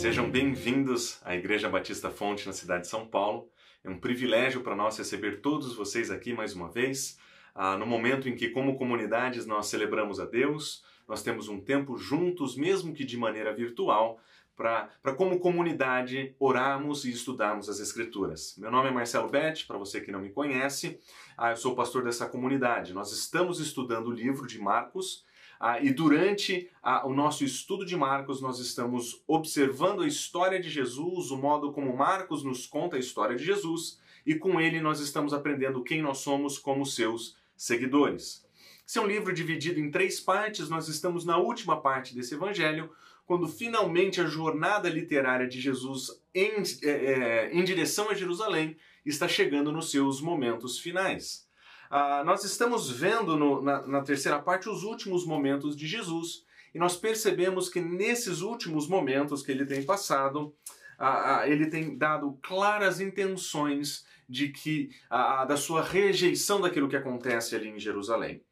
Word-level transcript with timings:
Sejam 0.00 0.30
bem-vindos 0.30 1.20
à 1.24 1.34
Igreja 1.34 1.68
Batista 1.68 2.08
Fonte 2.08 2.46
na 2.46 2.52
cidade 2.52 2.82
de 2.82 2.88
São 2.88 3.04
Paulo. 3.04 3.50
É 3.82 3.90
um 3.90 3.98
privilégio 3.98 4.60
para 4.60 4.76
nós 4.76 4.96
receber 4.96 5.40
todos 5.40 5.74
vocês 5.74 6.08
aqui 6.08 6.32
mais 6.32 6.54
uma 6.54 6.70
vez, 6.70 7.18
ah, 7.52 7.76
no 7.76 7.84
momento 7.84 8.28
em 8.28 8.36
que, 8.36 8.50
como 8.50 8.78
comunidades, 8.78 9.44
nós 9.44 9.66
celebramos 9.66 10.20
a 10.20 10.24
Deus, 10.24 10.84
nós 11.08 11.20
temos 11.24 11.48
um 11.48 11.60
tempo 11.60 11.98
juntos, 11.98 12.56
mesmo 12.56 12.94
que 12.94 13.04
de 13.04 13.16
maneira 13.16 13.52
virtual, 13.52 14.20
para, 14.56 14.88
como 15.16 15.40
comunidade, 15.40 16.32
orarmos 16.38 17.04
e 17.04 17.10
estudarmos 17.10 17.68
as 17.68 17.80
Escrituras. 17.80 18.56
Meu 18.56 18.70
nome 18.70 18.90
é 18.90 18.92
Marcelo 18.92 19.28
Betti, 19.28 19.66
para 19.66 19.78
você 19.78 20.00
que 20.00 20.12
não 20.12 20.20
me 20.20 20.30
conhece, 20.30 21.00
ah, 21.36 21.50
eu 21.50 21.56
sou 21.56 21.74
pastor 21.74 22.04
dessa 22.04 22.28
comunidade. 22.28 22.94
Nós 22.94 23.10
estamos 23.10 23.58
estudando 23.58 24.06
o 24.06 24.14
livro 24.14 24.46
de 24.46 24.60
Marcos 24.60 25.26
ah, 25.60 25.80
e 25.80 25.90
durante 25.92 26.70
ah, 26.82 27.06
o 27.06 27.12
nosso 27.12 27.44
estudo 27.44 27.84
de 27.84 27.96
Marcos, 27.96 28.40
nós 28.40 28.60
estamos 28.60 29.22
observando 29.26 30.02
a 30.02 30.06
história 30.06 30.60
de 30.60 30.70
Jesus, 30.70 31.30
o 31.30 31.36
modo 31.36 31.72
como 31.72 31.96
Marcos 31.96 32.44
nos 32.44 32.66
conta 32.66 32.96
a 32.96 33.00
história 33.00 33.36
de 33.36 33.44
Jesus, 33.44 34.00
e 34.24 34.34
com 34.34 34.60
ele 34.60 34.80
nós 34.80 35.00
estamos 35.00 35.32
aprendendo 35.32 35.82
quem 35.82 36.02
nós 36.02 36.18
somos 36.18 36.58
como 36.58 36.86
seus 36.86 37.36
seguidores. 37.56 38.46
Esse 38.86 38.98
é 38.98 39.02
um 39.02 39.06
livro 39.06 39.34
dividido 39.34 39.80
em 39.80 39.90
três 39.90 40.20
partes, 40.20 40.68
nós 40.68 40.88
estamos 40.88 41.24
na 41.24 41.36
última 41.38 41.80
parte 41.80 42.14
desse 42.14 42.34
evangelho, 42.34 42.90
quando 43.26 43.48
finalmente 43.48 44.20
a 44.20 44.26
jornada 44.26 44.88
literária 44.88 45.46
de 45.46 45.60
Jesus 45.60 46.22
em, 46.34 46.62
é, 46.82 47.50
em 47.52 47.64
direção 47.64 48.08
a 48.08 48.14
Jerusalém 48.14 48.76
está 49.04 49.26
chegando 49.26 49.72
nos 49.72 49.90
seus 49.90 50.20
momentos 50.20 50.78
finais. 50.78 51.47
Ah, 51.90 52.22
nós 52.24 52.44
estamos 52.44 52.90
vendo 52.90 53.36
no, 53.36 53.62
na, 53.62 53.86
na 53.86 54.02
terceira 54.02 54.38
parte 54.38 54.68
os 54.68 54.82
últimos 54.82 55.24
momentos 55.24 55.74
de 55.74 55.86
Jesus 55.86 56.44
e 56.74 56.78
nós 56.78 56.96
percebemos 56.96 57.68
que 57.68 57.80
nesses 57.80 58.42
últimos 58.42 58.86
momentos 58.86 59.42
que 59.42 59.50
ele 59.50 59.64
tem 59.64 59.82
passado, 59.82 60.54
ah, 60.98 61.40
ah, 61.40 61.48
ele 61.48 61.66
tem 61.66 61.96
dado 61.96 62.38
claras 62.42 63.00
intenções 63.00 64.04
de 64.28 64.48
que 64.48 64.90
da 65.08 65.56
sua 65.56 65.82
rejeição 65.82 66.60
daquilo 66.60 66.86
que 66.86 66.96
acontece 66.96 67.56
ali 67.56 67.68
em 67.68 67.78
Jerusalém. 67.78 68.42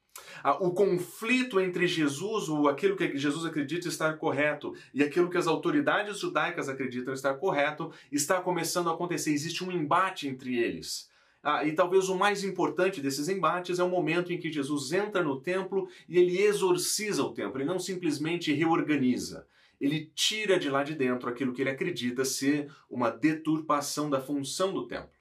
o 0.58 0.70
conflito 0.70 1.60
entre 1.60 1.86
Jesus, 1.86 2.48
o 2.48 2.66
aquilo 2.66 2.97
que 2.97 3.19
Jesus 3.19 3.44
acredita 3.44 3.86
estar 3.86 4.16
correto, 4.16 4.75
e 4.94 5.03
aquilo 5.03 5.28
que 5.28 5.36
as 5.36 5.47
autoridades 5.47 6.19
judaicas 6.19 6.70
acreditam 6.70 7.12
estar 7.12 7.34
correto, 7.34 7.92
está 8.10 8.41
começando 8.41 8.88
a 8.88 8.94
acontecer. 8.94 9.32
Existe 9.32 9.62
um 9.62 9.70
embate 9.70 10.27
entre 10.27 10.56
eles. 10.56 11.10
Ah, 11.48 11.64
e 11.64 11.70
talvez 11.77 12.08
o 12.08 12.16
mais 12.16 12.42
importante 12.42 13.00
desses 13.00 13.28
embates 13.28 13.78
é 13.78 13.84
o 13.84 13.89
momento 13.89 14.33
em 14.33 14.36
que 14.36 14.50
Jesus 14.50 14.91
entra 14.91 15.22
no 15.22 15.41
templo 15.41 15.88
e 16.08 16.19
ele 16.19 16.42
exorciza 16.42 17.22
o 17.22 17.33
templo, 17.33 17.58
ele 17.58 17.69
não 17.69 17.78
simplesmente 17.78 18.53
reorganiza. 18.53 19.47
Ele 19.80 20.11
tira 20.12 20.58
de 20.58 20.69
lá 20.69 20.83
de 20.83 20.97
dentro 20.97 21.28
aquilo 21.28 21.53
que 21.53 21.62
ele 21.62 21.70
acredita 21.70 22.25
ser 22.25 22.69
uma 22.91 23.11
deturpação 23.11 24.11
da 24.11 24.20
função 24.20 24.75
do 24.75 24.88
templo. 24.88 25.12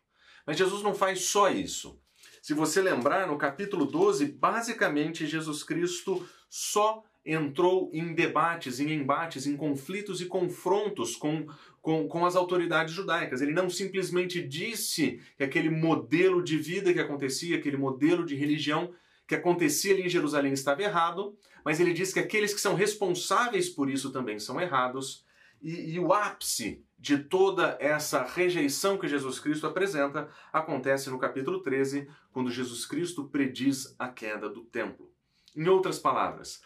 Mas 0.48 0.58
Jesus 0.58 0.82
não 0.82 0.96
faz 0.96 1.26
só 1.26 1.48
isso. 1.48 2.00
Se 2.42 2.56
você 2.56 2.82
lembrar, 2.82 3.28
no 3.28 3.38
capítulo 3.38 3.86
12, 3.86 4.26
basicamente 4.26 5.28
Jesus 5.28 5.62
Cristo 5.62 6.28
só 6.50 7.04
entrou 7.26 7.90
em 7.92 8.14
debates, 8.14 8.80
em 8.80 8.92
embates, 8.92 9.48
em 9.48 9.58
conflitos 9.58 10.22
e 10.22 10.26
confrontos 10.26 11.16
com, 11.16 11.48
com, 11.86 12.08
com 12.08 12.26
as 12.26 12.36
autoridades 12.36 12.96
judaicas. 12.96 13.42
Ele 13.44 13.54
não 13.54 13.70
simplesmente 13.70 14.42
disse 14.42 15.22
que 15.38 15.44
aquele 15.44 15.70
modelo 15.70 16.44
de 16.44 16.58
vida 16.58 16.92
que 16.92 17.00
acontecia, 17.00 17.58
aquele 17.58 17.78
modelo 17.78 18.26
de 18.26 18.36
religião 18.36 18.92
que 19.28 19.36
acontecia 19.36 19.94
ali 19.94 20.02
em 20.02 20.10
Jerusalém 20.10 20.52
estava 20.52 20.82
errado, 20.82 21.38
mas 21.64 21.80
ele 21.80 21.94
disse 21.94 22.12
que 22.12 22.20
aqueles 22.20 22.56
que 22.56 22.60
são 22.60 22.74
responsáveis 22.74 23.70
por 23.70 23.88
isso 23.88 24.12
também 24.12 24.40
são 24.40 24.60
errados. 24.60 25.24
E, 25.62 25.94
e, 25.94 26.00
o 26.00 26.12
ápice 26.12 26.84
de 26.98 27.20
toda 27.20 27.78
essa 27.80 28.24
rejeição 28.24 28.98
que 28.98 29.08
Jesus 29.08 29.40
Cristo 29.40 29.68
apresenta 29.68 30.28
acontece 30.52 31.12
no 31.12 31.20
capítulo 31.20 31.62
13, 31.62 32.10
quando 32.34 32.50
Jesus 32.50 32.84
Cristo 32.88 33.26
prediz 33.26 33.96
a 34.00 34.08
queda 34.08 34.50
do 34.50 34.62
templo. 34.62 35.12
Em 35.56 35.68
outras 35.68 36.00
palavras, 36.00 36.64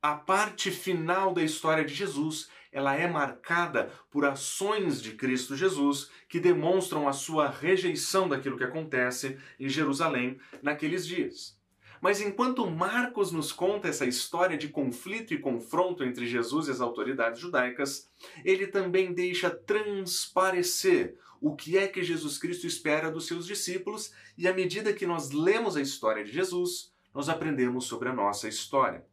a 0.00 0.14
parte 0.14 0.70
final 0.70 1.34
da 1.34 1.42
história 1.42 1.84
de 1.84 1.92
Jesus, 1.92 2.48
ela 2.72 2.94
é 2.94 3.06
marcada 3.08 3.90
por 4.10 4.24
ações 4.24 5.02
de 5.02 5.12
Cristo 5.12 5.56
Jesus 5.56 6.10
que 6.28 6.40
demonstram 6.40 7.08
a 7.08 7.12
sua 7.12 7.48
rejeição 7.48 8.28
daquilo 8.28 8.56
que 8.56 8.64
acontece 8.64 9.38
em 9.58 9.68
Jerusalém 9.68 10.38
naqueles 10.62 11.06
dias. 11.06 11.58
Mas 12.00 12.20
enquanto 12.20 12.70
Marcos 12.70 13.30
nos 13.30 13.52
conta 13.52 13.88
essa 13.88 14.06
história 14.06 14.56
de 14.56 14.68
conflito 14.68 15.34
e 15.34 15.38
confronto 15.38 16.02
entre 16.02 16.26
Jesus 16.26 16.66
e 16.66 16.70
as 16.70 16.80
autoridades 16.80 17.40
judaicas, 17.40 18.08
ele 18.42 18.66
também 18.66 19.12
deixa 19.12 19.50
transparecer 19.50 21.18
o 21.40 21.54
que 21.54 21.76
é 21.76 21.86
que 21.86 22.02
Jesus 22.02 22.38
Cristo 22.38 22.66
espera 22.66 23.10
dos 23.10 23.26
seus 23.26 23.46
discípulos, 23.46 24.12
e 24.36 24.46
à 24.46 24.52
medida 24.52 24.92
que 24.92 25.06
nós 25.06 25.30
lemos 25.30 25.76
a 25.76 25.80
história 25.80 26.24
de 26.24 26.32
Jesus, 26.32 26.92
nós 27.14 27.28
aprendemos 27.28 27.86
sobre 27.86 28.08
a 28.08 28.14
nossa 28.14 28.48
história. 28.48 29.04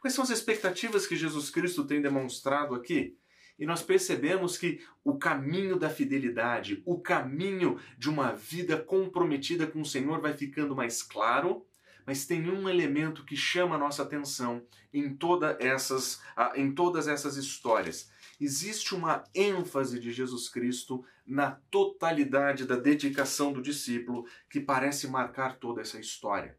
Quais 0.00 0.14
são 0.14 0.24
as 0.24 0.30
expectativas 0.30 1.06
que 1.06 1.16
Jesus 1.16 1.50
Cristo 1.50 1.84
tem 1.84 2.00
demonstrado 2.00 2.74
aqui? 2.74 3.16
E 3.58 3.64
nós 3.64 3.82
percebemos 3.82 4.58
que 4.58 4.80
o 5.02 5.16
caminho 5.16 5.78
da 5.78 5.88
fidelidade, 5.88 6.82
o 6.84 7.00
caminho 7.00 7.80
de 7.96 8.10
uma 8.10 8.32
vida 8.32 8.76
comprometida 8.76 9.66
com 9.66 9.80
o 9.80 9.86
Senhor 9.86 10.20
vai 10.20 10.34
ficando 10.34 10.76
mais 10.76 11.02
claro, 11.02 11.66
mas 12.04 12.26
tem 12.26 12.48
um 12.50 12.68
elemento 12.68 13.24
que 13.24 13.36
chama 13.36 13.74
a 13.74 13.78
nossa 13.78 14.02
atenção 14.02 14.62
em, 14.92 15.14
toda 15.14 15.56
essas, 15.58 16.20
em 16.54 16.72
todas 16.72 17.08
essas 17.08 17.36
histórias. 17.36 18.10
Existe 18.38 18.94
uma 18.94 19.24
ênfase 19.34 19.98
de 19.98 20.12
Jesus 20.12 20.48
Cristo 20.48 21.04
na 21.26 21.52
totalidade 21.70 22.66
da 22.66 22.76
dedicação 22.76 23.52
do 23.52 23.62
discípulo 23.62 24.26
que 24.50 24.60
parece 24.60 25.08
marcar 25.08 25.56
toda 25.56 25.80
essa 25.80 25.98
história. 25.98 26.56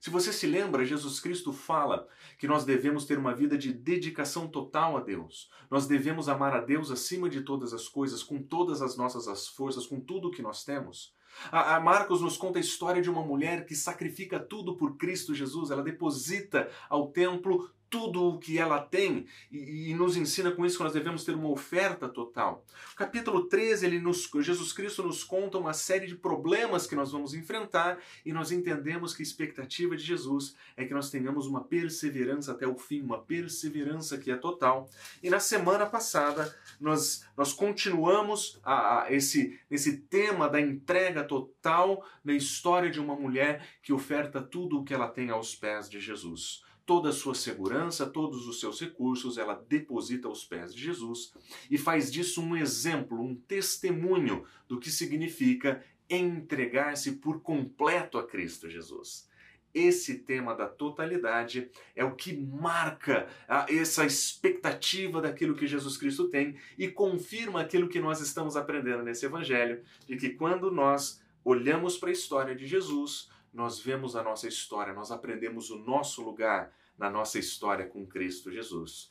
Se 0.00 0.10
você 0.10 0.32
se 0.32 0.46
lembra, 0.46 0.84
Jesus 0.84 1.20
Cristo 1.20 1.52
fala 1.52 2.06
que 2.38 2.46
nós 2.46 2.64
devemos 2.64 3.04
ter 3.04 3.18
uma 3.18 3.34
vida 3.34 3.56
de 3.56 3.72
dedicação 3.72 4.48
total 4.48 4.96
a 4.96 5.00
Deus. 5.00 5.50
Nós 5.70 5.86
devemos 5.86 6.28
amar 6.28 6.54
a 6.54 6.60
Deus 6.60 6.90
acima 6.90 7.28
de 7.28 7.42
todas 7.42 7.72
as 7.72 7.88
coisas, 7.88 8.22
com 8.22 8.42
todas 8.42 8.82
as 8.82 8.96
nossas 8.96 9.48
forças, 9.48 9.86
com 9.86 10.00
tudo 10.00 10.28
o 10.28 10.30
que 10.30 10.42
nós 10.42 10.64
temos. 10.64 11.14
A, 11.50 11.78
Marcos 11.80 12.20
nos 12.20 12.36
conta 12.36 12.58
a 12.58 12.60
história 12.60 13.02
de 13.02 13.10
uma 13.10 13.22
mulher 13.22 13.66
que 13.66 13.74
sacrifica 13.74 14.38
tudo 14.38 14.76
por 14.76 14.96
Cristo 14.96 15.34
Jesus. 15.34 15.70
Ela 15.70 15.82
deposita 15.82 16.70
ao 16.88 17.08
templo 17.08 17.70
tudo 17.88 18.24
o 18.24 18.38
que 18.38 18.58
ela 18.58 18.80
tem 18.80 19.26
e, 19.50 19.90
e, 19.90 19.94
nos 19.94 20.16
ensina 20.16 20.50
com 20.50 20.64
isso 20.66 20.76
que 20.76 20.84
nós 20.84 20.92
devemos 20.92 21.24
ter 21.24 21.34
uma 21.34 21.48
oferta 21.48 22.08
total. 22.08 22.64
O 22.92 22.96
capítulo 22.96 23.44
13, 23.44 23.86
ele 23.86 24.00
nos, 24.00 24.28
Jesus 24.40 24.72
Cristo 24.72 25.02
nos 25.02 25.22
conta 25.22 25.58
uma 25.58 25.72
série 25.72 26.06
de 26.06 26.16
problemas 26.16 26.86
que 26.86 26.96
nós 26.96 27.12
vamos 27.12 27.34
enfrentar 27.34 27.98
e 28.24 28.32
nós 28.32 28.50
entendemos 28.50 29.14
que 29.14 29.22
a 29.22 29.26
expectativa 29.26 29.96
de 29.96 30.02
Jesus 30.02 30.56
é 30.76 30.84
que 30.84 30.94
nós 30.94 31.10
tenhamos 31.10 31.46
uma 31.46 31.62
perseverança 31.64 32.52
até 32.52 32.66
o 32.66 32.76
fim, 32.76 33.02
uma 33.02 33.22
perseverança 33.22 34.18
que 34.18 34.30
é 34.30 34.36
total. 34.36 34.88
E 35.22 35.30
na 35.30 35.40
semana 35.40 35.86
passada 35.86 36.54
nós, 36.80 37.24
nós 37.36 37.52
continuamos 37.52 38.58
a, 38.62 39.04
a 39.04 39.12
esse, 39.12 39.58
esse 39.70 39.98
tema 39.98 40.48
da 40.48 40.60
entrega 40.60 41.22
total 41.24 42.04
na 42.24 42.34
história 42.34 42.90
de 42.90 43.00
uma 43.00 43.14
mulher 43.14 43.66
que 43.82 43.92
oferta 43.92 44.42
tudo 44.42 44.80
o 44.80 44.84
que 44.84 44.92
ela 44.92 45.08
tem 45.08 45.30
aos 45.30 45.54
pés 45.54 45.88
de 45.88 46.00
Jesus 46.00 46.65
toda 46.86 47.08
a 47.08 47.12
sua 47.12 47.34
segurança, 47.34 48.06
todos 48.06 48.46
os 48.46 48.60
seus 48.60 48.80
recursos, 48.80 49.36
ela 49.36 49.60
deposita 49.68 50.28
aos 50.28 50.44
pés 50.44 50.72
de 50.72 50.80
Jesus 50.80 51.34
e 51.68 51.76
faz 51.76 52.10
disso 52.10 52.40
um 52.40 52.56
exemplo, 52.56 53.20
um 53.20 53.34
testemunho 53.34 54.44
do 54.68 54.78
que 54.78 54.88
significa 54.88 55.84
entregar-se 56.08 57.16
por 57.16 57.40
completo 57.40 58.16
a 58.16 58.26
Cristo 58.26 58.70
Jesus. 58.70 59.28
Esse 59.74 60.20
tema 60.20 60.54
da 60.54 60.66
totalidade 60.66 61.68
é 61.94 62.02
o 62.02 62.14
que 62.14 62.34
marca 62.34 63.28
a, 63.46 63.66
essa 63.68 64.06
expectativa 64.06 65.20
daquilo 65.20 65.56
que 65.56 65.66
Jesus 65.66 65.98
Cristo 65.98 66.28
tem 66.28 66.56
e 66.78 66.88
confirma 66.88 67.60
aquilo 67.60 67.88
que 67.88 68.00
nós 68.00 68.20
estamos 68.20 68.56
aprendendo 68.56 69.02
nesse 69.02 69.26
Evangelho, 69.26 69.82
de 70.06 70.16
que 70.16 70.30
quando 70.30 70.70
nós 70.70 71.20
olhamos 71.44 71.98
para 71.98 72.08
a 72.08 72.12
história 72.12 72.54
de 72.54 72.66
Jesus, 72.66 73.28
nós 73.56 73.80
vemos 73.80 74.14
a 74.14 74.22
nossa 74.22 74.46
história, 74.46 74.92
nós 74.92 75.10
aprendemos 75.10 75.70
o 75.70 75.78
nosso 75.78 76.22
lugar 76.22 76.70
na 76.98 77.08
nossa 77.08 77.38
história 77.38 77.86
com 77.86 78.06
Cristo 78.06 78.52
Jesus. 78.52 79.10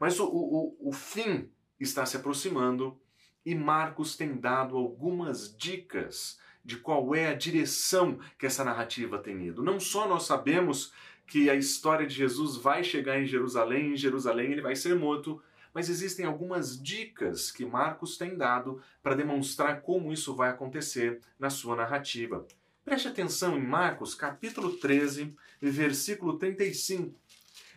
Mas 0.00 0.18
o, 0.18 0.26
o, 0.26 0.76
o 0.88 0.92
fim 0.92 1.48
está 1.78 2.04
se 2.04 2.16
aproximando 2.16 3.00
e 3.46 3.54
Marcos 3.54 4.16
tem 4.16 4.36
dado 4.36 4.76
algumas 4.76 5.56
dicas 5.56 6.40
de 6.64 6.76
qual 6.76 7.14
é 7.14 7.28
a 7.28 7.34
direção 7.34 8.18
que 8.36 8.46
essa 8.46 8.64
narrativa 8.64 9.16
tem 9.16 9.46
ido. 9.46 9.62
Não 9.62 9.78
só 9.78 10.08
nós 10.08 10.24
sabemos 10.24 10.92
que 11.24 11.48
a 11.48 11.54
história 11.54 12.04
de 12.04 12.14
Jesus 12.14 12.56
vai 12.56 12.82
chegar 12.82 13.20
em 13.20 13.26
Jerusalém, 13.26 13.92
em 13.92 13.96
Jerusalém 13.96 14.50
ele 14.50 14.62
vai 14.62 14.74
ser 14.74 14.96
morto, 14.96 15.40
mas 15.72 15.88
existem 15.88 16.26
algumas 16.26 16.82
dicas 16.82 17.52
que 17.52 17.64
Marcos 17.64 18.18
tem 18.18 18.36
dado 18.36 18.82
para 19.00 19.14
demonstrar 19.14 19.82
como 19.82 20.12
isso 20.12 20.34
vai 20.34 20.50
acontecer 20.50 21.20
na 21.38 21.48
sua 21.48 21.76
narrativa. 21.76 22.44
Preste 22.84 23.08
atenção 23.08 23.56
em 23.56 23.62
Marcos, 23.62 24.14
capítulo 24.14 24.76
13, 24.76 25.34
versículo 25.58 26.38
35. 26.38 27.18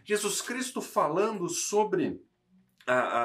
Jesus 0.04 0.42
Cristo 0.42 0.81
falando 0.81 1.48
sobre 1.48 2.21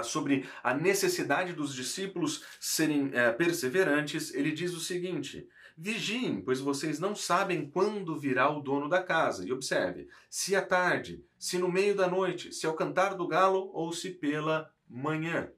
sobre 0.02 0.44
a 0.62 0.74
necessidade 0.74 1.52
dos 1.52 1.72
discípulos 1.72 2.44
serem 2.58 3.10
é, 3.12 3.30
perseverantes, 3.30 4.34
ele 4.34 4.50
diz 4.50 4.74
o 4.74 4.80
seguinte: 4.80 5.48
Vigiem, 5.76 6.40
pois 6.40 6.58
vocês 6.58 6.98
não 6.98 7.14
sabem 7.14 7.70
quando 7.70 8.18
virá 8.18 8.50
o 8.50 8.60
dono 8.60 8.88
da 8.88 9.02
casa. 9.02 9.46
E 9.46 9.52
observe: 9.52 10.08
se 10.28 10.56
à 10.56 10.62
tarde, 10.62 11.24
se 11.38 11.58
no 11.58 11.70
meio 11.70 11.94
da 11.94 12.08
noite, 12.08 12.52
se 12.52 12.66
ao 12.66 12.74
cantar 12.74 13.14
do 13.14 13.28
galo 13.28 13.70
ou 13.72 13.92
se 13.92 14.10
pela 14.10 14.68
manhã. 14.88 15.48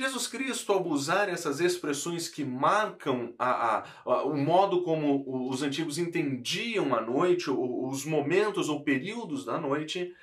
Jesus 0.00 0.28
Cristo, 0.28 0.72
ao 0.72 0.86
usar 0.86 1.28
essas 1.28 1.58
expressões 1.58 2.28
que 2.28 2.44
marcam 2.44 3.34
a, 3.36 3.50
a, 3.50 3.84
a, 4.04 4.22
o 4.22 4.36
modo 4.36 4.84
como 4.84 5.50
os 5.50 5.60
antigos 5.60 5.98
entendiam 5.98 6.94
a 6.94 7.00
noite, 7.00 7.50
os 7.50 8.04
momentos 8.04 8.68
ou 8.68 8.84
períodos 8.84 9.44
da 9.44 9.58
noite, 9.58 10.14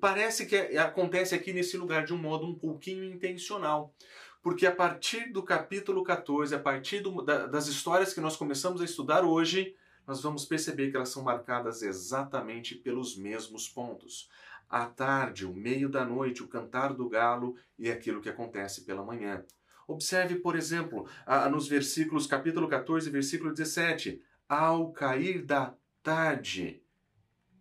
parece 0.00 0.46
que 0.46 0.76
acontece 0.76 1.32
aqui 1.32 1.52
nesse 1.52 1.76
lugar 1.76 2.04
de 2.04 2.12
um 2.12 2.18
modo 2.18 2.44
um 2.44 2.56
pouquinho 2.56 3.04
intencional. 3.04 3.94
Porque 4.42 4.66
a 4.66 4.74
partir 4.74 5.32
do 5.32 5.44
capítulo 5.44 6.02
14, 6.02 6.56
a 6.56 6.58
partir 6.58 6.98
do, 6.98 7.22
da, 7.22 7.46
das 7.46 7.68
histórias 7.68 8.12
que 8.12 8.20
nós 8.20 8.36
começamos 8.36 8.80
a 8.80 8.84
estudar 8.84 9.24
hoje, 9.24 9.76
nós 10.08 10.20
vamos 10.20 10.44
perceber 10.44 10.90
que 10.90 10.96
elas 10.96 11.10
são 11.10 11.22
marcadas 11.22 11.82
exatamente 11.82 12.74
pelos 12.74 13.16
mesmos 13.16 13.68
pontos 13.68 14.28
à 14.68 14.86
tarde, 14.86 15.46
o 15.46 15.54
meio 15.54 15.88
da 15.88 16.04
noite, 16.04 16.42
o 16.42 16.48
cantar 16.48 16.92
do 16.92 17.08
galo 17.08 17.56
e 17.78 17.90
aquilo 17.90 18.20
que 18.20 18.28
acontece 18.28 18.84
pela 18.84 19.04
manhã. 19.04 19.44
Observe, 19.86 20.36
por 20.36 20.54
exemplo, 20.54 21.08
nos 21.50 21.66
versículos, 21.66 22.26
capítulo 22.26 22.68
14, 22.68 23.08
versículo 23.08 23.54
17. 23.54 24.22
Ao 24.48 24.92
cair 24.92 25.42
da 25.42 25.74
tarde, 26.02 26.82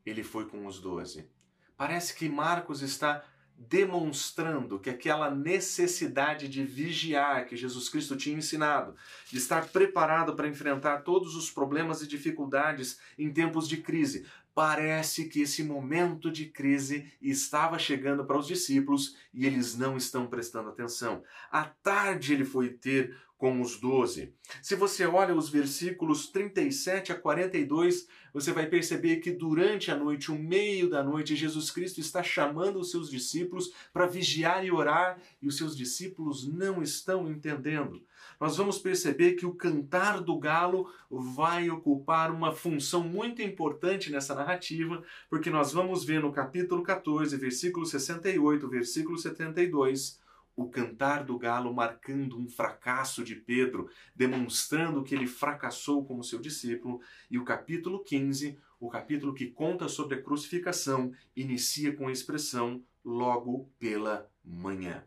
ele 0.06 0.24
foi 0.24 0.46
com 0.46 0.66
os 0.66 0.80
doze. 0.80 1.30
Parece 1.78 2.14
que 2.16 2.28
Marcos 2.28 2.82
está 2.82 3.24
demonstrando 3.60 4.80
que 4.80 4.90
aquela 4.90 5.32
necessidade 5.32 6.48
de 6.48 6.64
vigiar 6.64 7.48
que 7.48 7.58
Jesus 7.58 7.90
Cristo 7.90 8.16
tinha 8.16 8.38
ensinado, 8.38 8.96
de 9.32 9.38
estar 9.38 9.68
preparado 9.70 10.36
para 10.36 10.48
enfrentar 10.48 11.00
todos 11.00 11.36
os 11.36 11.50
problemas 11.50 12.02
e 12.02 12.08
dificuldades 12.08 13.00
em 13.18 13.34
tempos 13.34 13.68
de 13.68 13.78
crise, 13.78 14.28
Parece 14.58 15.26
que 15.26 15.40
esse 15.40 15.62
momento 15.62 16.32
de 16.32 16.48
crise 16.48 17.14
estava 17.22 17.78
chegando 17.78 18.26
para 18.26 18.40
os 18.40 18.48
discípulos 18.48 19.16
e 19.32 19.46
eles 19.46 19.78
não 19.78 19.96
estão 19.96 20.26
prestando 20.26 20.70
atenção. 20.70 21.22
À 21.52 21.66
tarde 21.66 22.34
ele 22.34 22.44
foi 22.44 22.70
ter 22.70 23.16
com 23.38 23.62
os 23.62 23.80
doze. 23.80 24.34
Se 24.64 24.74
você 24.74 25.06
olha 25.06 25.36
os 25.36 25.48
versículos 25.48 26.30
37 26.30 27.12
a 27.12 27.16
42, 27.16 28.08
você 28.34 28.52
vai 28.52 28.66
perceber 28.66 29.18
que 29.18 29.30
durante 29.30 29.92
a 29.92 29.96
noite, 29.96 30.32
o 30.32 30.40
meio 30.40 30.90
da 30.90 31.04
noite, 31.04 31.36
Jesus 31.36 31.70
Cristo 31.70 32.00
está 32.00 32.24
chamando 32.24 32.80
os 32.80 32.90
seus 32.90 33.12
discípulos 33.12 33.72
para 33.94 34.08
vigiar 34.08 34.66
e 34.66 34.72
orar 34.72 35.22
e 35.40 35.48
os 35.48 35.56
seus 35.56 35.78
discípulos 35.78 36.52
não 36.52 36.82
estão 36.82 37.30
entendendo 37.30 38.04
nós 38.40 38.58
vamos 38.58 38.78
perceber 38.78 39.34
que 39.34 39.46
o 39.46 39.54
cantar 39.54 40.22
do 40.22 40.38
galo 40.38 40.92
vai 41.10 41.70
ocupar 41.70 42.32
uma 42.32 42.52
função 42.52 43.04
muito 43.04 43.42
importante 43.42 44.12
nessa 44.12 44.36
narrativa, 44.36 45.04
porque 45.30 45.50
nós 45.50 45.74
vamos 45.74 46.06
ver 46.06 46.22
no 46.22 46.32
capítulo 46.32 46.84
14, 46.84 47.36
versículo 47.38 47.86
68, 47.86 48.68
versículo 48.70 49.18
72, 49.18 50.20
o 50.56 50.68
cantar 50.68 51.24
do 51.24 51.38
galo 51.38 51.74
marcando 51.74 52.40
um 52.40 52.50
fracasso 52.50 53.24
de 53.24 53.36
Pedro, 53.36 53.90
demonstrando 54.16 55.04
que 55.04 55.14
ele 55.14 55.28
fracassou 55.28 56.04
como 56.04 56.24
seu 56.24 56.40
discípulo, 56.40 57.00
e 57.30 57.38
o 57.38 57.46
capítulo 57.46 58.04
15, 58.04 58.58
o 58.80 58.90
capítulo 58.90 59.34
que 59.34 59.48
conta 59.48 59.88
sobre 59.88 60.16
a 60.16 60.22
crucificação, 60.22 61.12
inicia 61.36 61.96
com 61.96 62.08
a 62.08 62.12
expressão 62.12 62.84
logo 63.06 63.70
pela 63.80 64.30
manhã. 64.44 65.04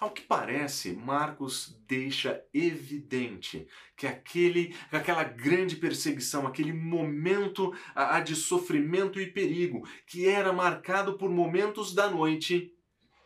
Ao 0.00 0.10
que 0.10 0.22
parece, 0.22 0.94
Marcos 0.94 1.78
deixa 1.86 2.42
evidente 2.54 3.68
que 3.94 4.06
aquele, 4.06 4.74
aquela 4.90 5.22
grande 5.22 5.76
perseguição, 5.76 6.46
aquele 6.46 6.72
momento 6.72 7.74
a, 7.94 8.16
a 8.16 8.20
de 8.20 8.34
sofrimento 8.34 9.20
e 9.20 9.30
perigo, 9.30 9.86
que 10.06 10.26
era 10.26 10.54
marcado 10.54 11.18
por 11.18 11.28
momentos 11.28 11.94
da 11.94 12.08
noite, 12.08 12.74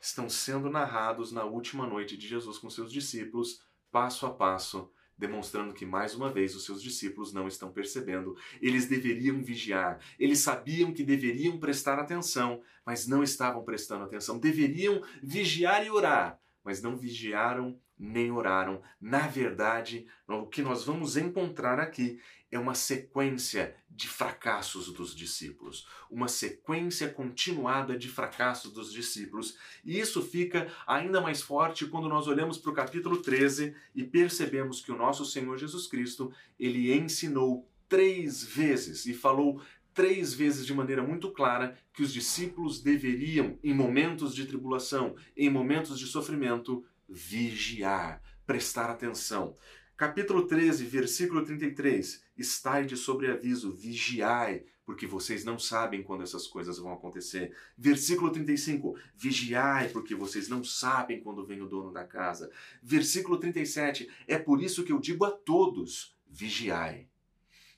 estão 0.01 0.29
sendo 0.29 0.69
narrados 0.69 1.31
na 1.31 1.45
última 1.45 1.87
noite 1.87 2.17
de 2.17 2.27
Jesus 2.27 2.59
com 2.59 2.69
seus 2.69 2.93
discípulos, 2.93 3.63
passo 3.93 4.27
a 4.27 4.35
passo, 4.35 4.91
demonstrando 5.17 5.73
que 5.73 5.87
mais 5.87 6.13
uma 6.17 6.33
vez 6.33 6.57
os 6.57 6.65
seus 6.65 6.83
discípulos 6.83 7.33
não 7.33 7.47
estão 7.47 7.71
percebendo. 7.71 8.37
Eles 8.61 8.89
deveriam 8.89 9.41
vigiar, 9.41 10.01
eles 10.19 10.41
sabiam 10.41 10.93
que 10.93 11.05
deveriam 11.05 11.57
prestar 11.57 12.01
atenção, 12.01 12.61
mas 12.85 13.07
não 13.07 13.23
estavam 13.23 13.63
prestando 13.63 14.03
atenção. 14.03 14.41
Deveriam 14.41 15.01
vigiar 15.23 15.87
e 15.87 15.91
orar, 15.91 16.41
mas 16.65 16.83
não 16.83 16.97
vigiaram 16.97 17.79
nem 17.99 18.31
oraram. 18.31 18.83
Na 19.01 19.27
verdade, 19.27 20.07
o 20.27 20.47
que 20.47 20.63
nós 20.63 20.85
vamos 20.85 21.17
encontrar 21.17 21.79
aqui 21.79 22.21
é 22.51 22.59
uma 22.59 22.75
sequência 22.75 23.75
de 23.91 24.09
fracassos 24.09 24.93
dos 24.93 25.15
discípulos, 25.15 25.87
uma 26.11 26.29
sequência 26.29 27.09
continuada 27.09 27.97
de 27.97 28.09
fracassos 28.09 28.73
dos 28.73 28.93
discípulos. 28.93 29.57
E 29.85 29.99
isso 29.99 30.23
fica 30.23 30.73
ainda 30.87 31.21
mais 31.21 31.43
forte 31.43 31.87
quando 31.87 32.09
nós 32.09 32.27
olhamos 32.27 32.59
para 32.59 32.71
o 32.71 32.75
capítulo 32.75 33.23
13 33.23 33.75
e 33.95 34.05
percebemos 34.05 34.81
que 34.81 34.93
o 34.93 34.97
nosso 34.97 35.25
Senhor 35.25 35.57
Jesus 35.57 35.87
Cristo, 35.87 36.33
ele 36.59 36.93
ensinou 36.93 37.69
três 37.89 38.43
vezes 38.43 39.07
e 39.07 39.15
falou 39.15 39.61
três 39.95 40.35
vezes 40.35 40.67
de 40.67 40.75
maneira 40.75 41.03
muito 41.03 41.31
clara 41.31 41.79
que 41.93 42.03
os 42.03 42.13
discípulos 42.13 42.83
deveriam, 42.83 43.59
em 43.63 43.73
momentos 43.73 44.35
de 44.35 44.45
tribulação, 44.45 45.15
em 45.37 45.49
momentos 45.49 45.99
de 45.99 46.07
sofrimento, 46.07 46.85
vigiar, 47.09 48.21
prestar 48.45 48.91
atenção. 48.91 49.55
Capítulo 49.97 50.47
13, 50.47 50.85
versículo 50.85 51.45
33. 51.45 52.25
Estai 52.37 52.85
de 52.85 52.97
sobreaviso, 52.97 53.71
vigiai, 53.71 54.65
porque 54.85 55.07
vocês 55.07 55.45
não 55.45 55.59
sabem 55.59 56.03
quando 56.03 56.25
essas 56.25 56.49
coisas 56.49 56.79
vão 56.79 56.93
acontecer. 56.93 57.55
Versículo 57.79 58.31
35. 58.31 58.97
Vigiai, 59.17 59.89
porque 59.91 60.15
vocês 60.15 60.49
não 60.49 60.65
sabem 60.65 61.21
quando 61.21 61.47
vem 61.47 61.63
o 61.63 61.69
dono 61.69 61.93
da 61.93 62.05
casa. 62.05 62.51
Versículo 62.83 63.39
37. 63.39 64.11
É 64.27 64.37
por 64.37 64.61
isso 64.61 64.83
que 64.83 64.93
eu 64.93 64.99
digo 64.99 65.25
a 65.25 65.31
todos: 65.31 66.17
vigiai. 66.29 67.09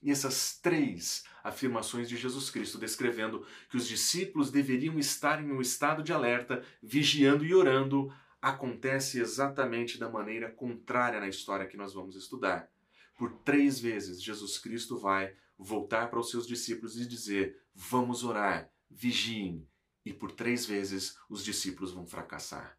E 0.06 0.10
essas 0.12 0.56
três 0.62 1.24
afirmações 1.42 2.08
de 2.08 2.16
Jesus 2.16 2.48
Cristo 2.48 2.78
descrevendo 2.78 3.44
que 3.68 3.76
os 3.76 3.88
discípulos 3.88 4.52
deveriam 4.52 5.00
estar 5.00 5.42
em 5.42 5.50
um 5.50 5.60
estado 5.60 6.00
de 6.00 6.12
alerta, 6.12 6.62
vigiando 6.80 7.44
e 7.44 7.52
orando, 7.52 8.14
acontece 8.40 9.18
exatamente 9.18 9.98
da 9.98 10.08
maneira 10.08 10.48
contrária 10.48 11.18
na 11.18 11.26
história 11.26 11.66
que 11.66 11.76
nós 11.76 11.92
vamos 11.92 12.14
estudar. 12.14 12.70
Por 13.18 13.32
três 13.38 13.80
vezes, 13.80 14.22
Jesus 14.22 14.58
Cristo 14.58 14.96
vai 14.96 15.34
voltar 15.58 16.08
para 16.08 16.20
os 16.20 16.30
seus 16.30 16.46
discípulos 16.46 16.96
e 16.96 17.04
dizer: 17.04 17.60
Vamos 17.74 18.22
orar, 18.22 18.70
vigiem. 18.88 19.66
E 20.04 20.12
por 20.12 20.30
três 20.30 20.64
vezes 20.64 21.18
os 21.28 21.44
discípulos 21.44 21.90
vão 21.90 22.06
fracassar. 22.06 22.78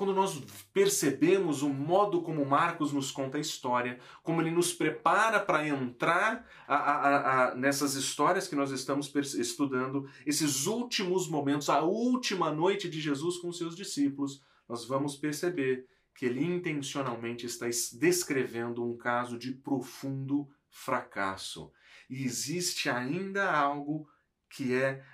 Quando 0.00 0.14
nós 0.14 0.42
percebemos 0.72 1.60
o 1.60 1.68
modo 1.68 2.22
como 2.22 2.42
Marcos 2.46 2.90
nos 2.90 3.10
conta 3.10 3.36
a 3.36 3.40
história, 3.40 4.00
como 4.22 4.40
ele 4.40 4.50
nos 4.50 4.72
prepara 4.72 5.38
para 5.38 5.68
entrar 5.68 6.48
a, 6.66 6.74
a, 6.74 7.50
a, 7.50 7.54
nessas 7.54 7.92
histórias 7.96 8.48
que 8.48 8.56
nós 8.56 8.70
estamos 8.70 9.14
estudando, 9.34 10.08
esses 10.24 10.64
últimos 10.64 11.28
momentos, 11.28 11.68
a 11.68 11.82
última 11.82 12.50
noite 12.50 12.88
de 12.88 12.98
Jesus 12.98 13.36
com 13.36 13.52
seus 13.52 13.76
discípulos, 13.76 14.42
nós 14.66 14.86
vamos 14.86 15.16
perceber 15.16 15.86
que 16.14 16.24
ele 16.24 16.42
intencionalmente 16.42 17.44
está 17.44 17.66
descrevendo 17.92 18.82
um 18.82 18.96
caso 18.96 19.38
de 19.38 19.52
profundo 19.52 20.48
fracasso. 20.70 21.70
E 22.08 22.24
existe 22.24 22.88
ainda 22.88 23.52
algo 23.52 24.08
que 24.48 24.72
é 24.72 25.04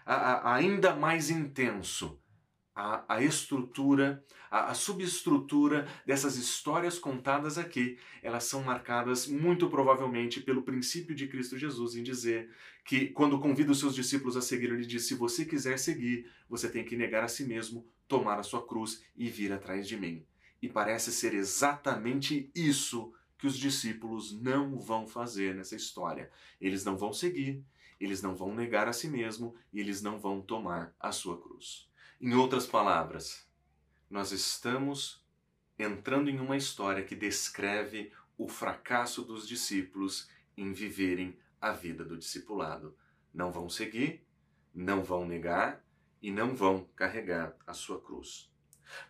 ainda 0.45 0.95
mais 0.95 1.29
intenso 1.29 2.23
a, 2.77 3.17
a 3.17 3.23
estrutura, 3.23 4.23
a, 4.51 4.71
a, 4.71 4.75
subestrutura 4.75 5.89
dessas 6.05 6.37
histórias 6.37 6.99
contadas 6.99 7.57
aqui, 7.57 7.99
elas 8.23 8.45
são 8.45 8.63
marcadas 8.63 9.27
muito 9.27 9.71
provavelmente 9.71 10.43
pelo 10.43 10.63
princípio 10.63 11.15
de 11.15 11.27
Cristo 11.27 11.57
Jesus 11.57 11.97
em 11.97 12.03
dizer 12.03 12.51
que 12.85 13.07
quando 13.07 13.41
convida 13.41 13.73
os 13.73 13.81
seus 13.81 13.95
discípulos 13.95 14.37
a 14.37 14.43
seguir, 14.43 14.71
ele 14.71 14.85
diz: 14.85 15.09
se 15.09 15.15
você 15.15 15.47
quiser 15.47 15.79
seguir, 15.79 16.31
você 16.51 16.69
tem 16.69 16.85
que 16.85 16.97
negar 16.97 17.25
a 17.25 17.29
si 17.29 17.45
mesmo, 17.45 17.87
tomar 18.07 18.39
a 18.39 18.43
sua 18.43 18.65
cruz 18.67 19.03
e 19.17 19.31
vir 19.31 19.55
atrás 19.55 19.89
de 19.89 19.97
mim. 19.97 20.23
E 20.61 20.69
parece 20.69 21.11
ser 21.11 21.33
exatamente 21.33 22.51
isso 22.55 23.11
que 23.39 23.47
os 23.47 23.57
discípulos 23.57 24.39
não 24.39 24.79
vão 24.79 25.07
fazer 25.07 25.55
nessa 25.55 25.75
história. 25.75 26.31
Eles 26.61 26.85
não 26.85 26.97
vão 26.97 27.13
seguir, 27.13 27.65
eles 27.99 28.21
não 28.21 28.35
vão 28.35 28.55
negar 28.55 28.87
a 28.87 28.93
si 28.93 29.09
mesmo 29.09 29.55
e 29.73 29.81
eles 29.81 30.03
não 30.03 30.19
vão 30.19 30.43
tomar 30.43 30.95
a 31.01 31.11
sua 31.11 31.41
cruz. 31.41 31.86
Em 32.19 32.33
outras 32.33 32.67
palavras, 32.67 33.47
nós 34.09 34.33
estamos 34.33 35.23
entrando 35.79 36.31
em 36.31 36.41
uma 36.41 36.57
história 36.57 37.05
que 37.05 37.15
descreve 37.15 38.11
o 38.39 38.49
fracasso 38.49 39.21
dos 39.23 39.47
discípulos 39.47 40.27
em 40.57 40.73
viverem 40.73 41.39
a 41.61 41.73
vida 41.73 42.07
do 42.07 42.17
discipulado. 42.17 42.97
Não 43.35 43.53
vão 43.53 43.69
seguir, 43.69 44.27
não 44.75 45.05
vão 45.05 45.27
negar 45.27 45.85
e 46.23 46.31
não 46.31 46.57
vão 46.57 46.89
carregar 46.97 47.55
a 47.67 47.75
sua 47.75 48.01
cruz. 48.01 48.51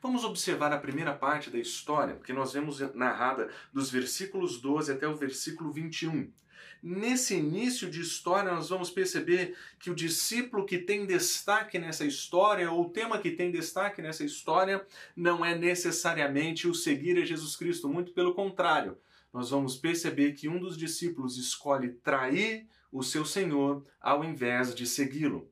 Vamos 0.03 0.25
observar 0.25 0.73
a 0.73 0.79
primeira 0.79 1.15
parte 1.15 1.49
da 1.49 1.59
história, 1.59 2.17
que 2.17 2.33
nós 2.33 2.55
vemos 2.55 2.81
narrada 2.93 3.53
dos 3.73 3.89
versículos 3.89 4.61
12 4.61 4.91
até 4.91 5.07
o 5.07 5.15
versículo 5.15 5.73
21. 5.73 6.33
Nesse 6.89 7.35
início 7.35 7.91
de 7.91 8.01
história, 8.01 8.53
nós 8.53 8.69
vamos 8.69 8.91
perceber 8.91 9.57
que 9.77 9.91
o 9.91 9.95
discípulo 9.95 10.65
que 10.65 10.79
tem 10.79 11.05
destaque 11.05 11.81
nessa 11.81 12.05
história, 12.05 12.71
ou 12.71 12.83
o 12.83 12.91
tema 12.91 13.19
que 13.19 13.33
tem 13.33 13.51
destaque 13.51 14.01
nessa 14.01 14.23
história, 14.23 14.87
não 15.17 15.45
é 15.45 15.59
necessariamente 15.59 16.69
o 16.69 16.75
seguir 16.77 17.21
a 17.21 17.25
Jesus 17.25 17.57
Cristo, 17.57 17.89
muito 17.89 18.13
pelo 18.13 18.35
contrário. 18.35 18.97
Nós 19.33 19.51
vamos 19.51 19.75
perceber 19.75 20.35
que 20.35 20.49
um 20.49 20.61
dos 20.61 20.79
discípulos 20.79 21.37
escolhe 21.37 21.89
trair 21.89 22.69
o 22.93 23.03
seu 23.03 23.25
Senhor 23.25 23.85
ao 24.01 24.23
invés 24.23 24.73
de 24.73 24.87
segui-lo. 24.87 25.51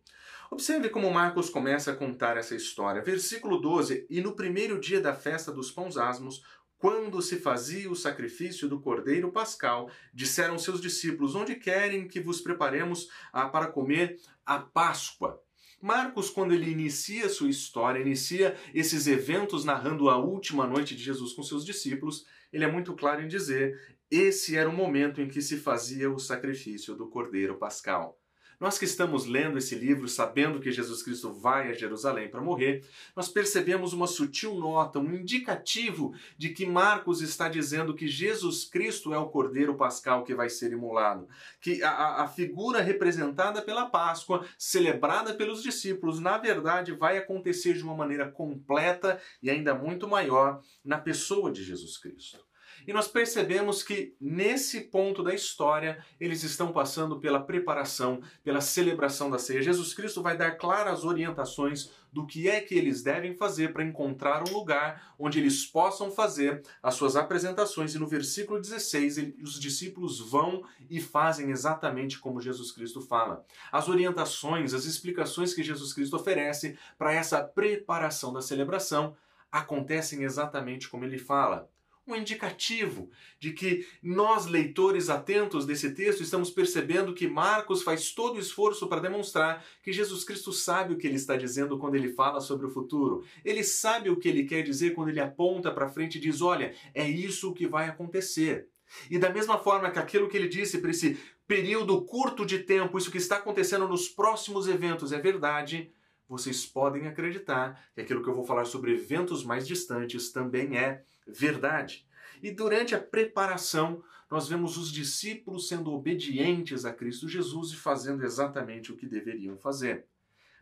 Observe 0.53 0.89
como 0.89 1.11
Marcos 1.11 1.51
começa 1.51 1.91
a 1.91 1.97
contar 1.97 2.37
essa 2.37 2.55
história. 2.55 3.03
Versículo 3.03 3.61
12: 3.61 4.07
E 4.09 4.21
no 4.21 4.37
primeiro 4.37 4.79
dia 4.79 5.01
da 5.01 5.13
festa 5.13 5.51
dos 5.51 5.73
pães 5.73 5.97
asmos, 5.97 6.45
quando 6.85 7.23
se 7.23 7.37
fazia 7.37 7.91
o 7.91 7.97
sacrifício 7.97 8.69
do 8.69 8.79
cordeiro 8.79 9.33
pascal, 9.33 9.91
disseram 10.13 10.59
seus 10.59 10.83
discípulos: 10.83 11.35
Onde 11.35 11.55
querem 11.55 12.07
que 12.07 12.21
vos 12.21 12.43
preparemos 12.43 13.09
ah, 13.33 13.49
para 13.49 13.69
comer 13.69 14.21
a 14.45 14.59
Páscoa? 14.59 15.43
Marcos, 15.81 16.29
quando 16.29 16.53
ele 16.53 16.71
inicia 16.71 17.31
sua 17.31 17.49
história, 17.49 18.03
inicia 18.03 18.55
esses 18.75 19.07
eventos 19.07 19.65
narrando 19.65 20.11
a 20.11 20.19
última 20.19 20.67
noite 20.67 20.95
de 20.95 21.03
Jesus 21.03 21.33
com 21.33 21.43
seus 21.43 21.65
discípulos, 21.65 22.27
ele 22.53 22.65
é 22.65 22.71
muito 22.71 22.95
claro 22.95 23.23
em 23.23 23.29
dizer: 23.29 23.97
esse 24.11 24.55
era 24.55 24.69
o 24.69 24.77
momento 24.77 25.23
em 25.23 25.29
que 25.29 25.41
se 25.41 25.57
fazia 25.57 26.11
o 26.11 26.19
sacrifício 26.19 26.95
do 26.95 27.09
cordeiro 27.09 27.57
pascal. 27.57 28.21
Nós 28.65 28.79
que 28.79 28.87
estamos 28.87 29.27
lendo 29.27 29.59
esse 29.59 29.75
livro, 29.75 30.09
sabendo 30.09 30.59
que 30.59 30.73
Jesus 30.73 31.03
Cristo 31.03 31.31
vai 31.35 31.69
a 31.69 31.75
Jerusalém 31.75 32.31
para 32.31 32.41
morrer, 32.41 32.83
nós 33.15 33.29
percebemos 33.29 33.93
uma 33.93 34.07
sutil 34.07 34.55
nota, 34.55 34.99
um 34.99 35.15
indicativo 35.15 36.15
de 36.39 36.49
que 36.49 36.65
Marcos 36.65 37.21
está 37.21 37.47
dizendo 37.47 37.95
que 37.95 38.09
Jesus 38.09 38.65
Cristo 38.65 39.13
é 39.13 39.19
o 39.19 39.29
cordeiro 39.29 39.75
pascal 39.75 40.25
que 40.25 40.35
vai 40.35 40.49
ser 40.49 40.73
imolado. 40.73 41.29
Que 41.61 41.83
a, 41.83 42.23
a 42.23 42.27
figura 42.27 42.81
representada 42.81 43.61
pela 43.61 43.85
Páscoa, 43.85 44.47
celebrada 44.57 45.35
pelos 45.35 45.63
discípulos, 45.63 46.19
na 46.19 46.39
verdade 46.39 46.93
vai 46.93 47.19
acontecer 47.19 47.75
de 47.75 47.83
uma 47.83 47.95
maneira 47.95 48.31
completa 48.31 49.21
e 49.43 49.51
ainda 49.51 49.75
muito 49.75 50.09
maior 50.09 50.63
na 50.83 50.97
pessoa 50.97 51.53
de 51.53 51.63
Jesus 51.63 51.99
Cristo. 51.99 52.43
E 52.87 52.93
nós 52.93 53.09
percebemos 53.09 53.83
que 53.83 54.15
nesse 54.21 54.83
ponto 54.83 55.23
da 55.23 55.35
história 55.35 56.05
eles 56.21 56.43
estão 56.43 56.73
passando 56.73 57.19
pela 57.19 57.41
preparação, 57.41 58.21
pela 58.43 58.61
celebração 58.61 59.31
da 59.31 59.39
ceia. 59.39 59.63
Jesus 59.63 59.95
Cristo 59.95 60.23
vai 60.23 60.37
dar 60.37 60.53
claras 60.53 61.05
orientações 61.05 61.91
do 62.13 62.27
que 62.27 62.49
é 62.49 62.61
que 62.61 62.75
eles 62.77 63.03
devem 63.03 63.35
fazer 63.35 63.73
para 63.73 63.83
encontrar 63.83 64.49
um 64.49 64.53
lugar 64.53 65.15
onde 65.19 65.41
eles 65.41 65.67
possam 65.67 66.13
fazer 66.13 66.63
as 66.81 66.95
suas 66.95 67.17
apresentações. 67.17 67.95
E 67.95 67.99
no 67.99 68.07
versículo 68.07 68.61
16, 68.61 69.19
ele, 69.19 69.37
os 69.43 69.59
discípulos 69.59 70.21
vão 70.21 70.63
e 70.89 71.01
fazem 71.01 71.51
exatamente 71.51 72.21
como 72.21 72.41
Jesus 72.41 72.71
Cristo 72.71 73.01
fala. 73.01 73.45
As 73.73 73.89
orientações, 73.89 74.75
as 74.75 74.85
explicações 74.85 75.53
que 75.53 75.63
Jesus 75.63 75.93
Cristo 75.93 76.15
oferece 76.15 76.79
para 76.97 77.13
essa 77.13 77.43
preparação 77.43 78.33
da 78.33 78.41
celebração 78.41 79.17
acontecem 79.51 80.23
exatamente 80.23 80.89
como 80.89 81.05
ele 81.05 81.19
fala 81.19 81.69
um 82.07 82.15
indicativo 82.15 83.11
de 83.39 83.53
que 83.53 83.87
nós, 84.03 84.47
leitores 84.47 85.09
atentos 85.09 85.65
desse 85.65 85.93
texto, 85.95 86.23
estamos 86.23 86.51
percebendo 86.51 87.15
que 87.15 87.27
Marcos 87.27 87.83
faz 87.83 88.13
todo 88.13 88.37
o 88.37 88.41
esforço 88.41 88.87
para 88.87 89.01
demonstrar 89.01 89.65
que 89.83 89.93
Jesus 89.93 90.25
Cristo 90.25 90.53
sabe 90.53 90.95
o 90.95 90.99
que 90.99 91.07
ele 91.07 91.17
está 91.17 91.37
dizendo 91.37 91.79
quando 91.79 91.95
ele 91.95 92.13
fala 92.13 92.41
sobre 92.41 92.67
o 92.67 92.71
futuro. 92.71 93.25
Ele 93.45 93.65
sabe 93.65 94.11
o 94.11 94.17
que 94.17 94.29
ele 94.29 94.45
quer 94.45 94.63
dizer 94.63 94.95
quando 94.95 95.09
ele 95.09 95.21
aponta 95.21 95.71
para 95.71 95.89
frente 95.89 96.19
e 96.19 96.21
diz: 96.21 96.43
olha, 96.43 96.75
é 96.93 97.09
isso 97.09 97.55
que 97.55 97.67
vai 97.67 97.89
acontecer. 97.89 98.69
E 99.11 99.19
da 99.19 99.31
mesma 99.31 99.59
forma 99.59 99.91
que 99.91 99.99
aquilo 99.99 100.29
que 100.29 100.37
ele 100.37 100.49
disse 100.49 100.79
para 100.79 100.91
esse 100.91 101.19
período 101.47 102.03
curto 102.03 102.45
de 102.45 102.61
tempo, 102.61 102.99
isso 102.99 103.11
que 103.11 103.19
está 103.19 103.37
acontecendo 103.37 103.89
nos 103.89 104.09
próximos 104.09 104.69
eventos 104.69 105.13
é 105.13 105.19
verdade, 105.19 105.91
vocês 106.29 106.65
podem 106.65 107.07
acreditar 107.07 107.89
que 107.95 108.01
aquilo 108.01 108.23
que 108.23 108.29
eu 108.29 108.35
vou 108.35 108.45
falar 108.45 108.65
sobre 108.65 108.93
eventos 108.93 109.45
mais 109.45 109.67
distantes 109.67 110.31
também 110.31 110.77
é 110.77 111.03
verdade. 111.27 112.07
E 112.43 112.51
durante 112.51 112.95
a 112.95 113.01
preparação, 113.01 114.03
nós 114.31 114.49
vemos 114.49 114.77
os 114.77 114.91
discípulos 114.91 115.69
sendo 115.69 115.93
obedientes 115.93 116.85
a 116.85 116.93
Cristo 116.93 117.29
Jesus 117.29 117.71
e 117.71 117.77
fazendo 117.77 118.25
exatamente 118.25 118.91
o 118.93 118.97
que 118.97 119.07
deveriam 119.07 119.57
fazer. 119.57 120.07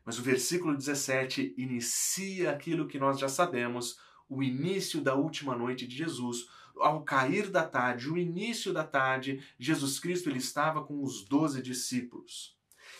Mas 0.05 0.19
o 0.19 0.23
versículo 0.23 0.77
17 0.77 1.55
inicia 1.57 2.51
aquilo 2.51 2.89
que 2.89 2.99
nós 2.99 3.19
já 3.19 3.29
sabemos, 3.29 3.99
o 4.29 4.43
início 4.43 5.01
da 5.01 5.15
última 5.15 5.57
noite 5.57 5.87
de 5.87 5.97
Jesus. 5.97 6.47
Ao 6.77 7.03
cair 7.05 7.51
da 7.51 7.65
tarde, 7.65 8.11
o 8.11 8.19
início 8.19 8.73
da 8.73 8.83
tarde, 8.83 9.43
Jesus 9.59 9.99
Cristo 9.99 10.29
ele 10.29 10.39
estava 10.39 10.83
com 10.83 11.03
os 11.03 11.25
doze 11.25 11.63
discípulos. 11.63 12.57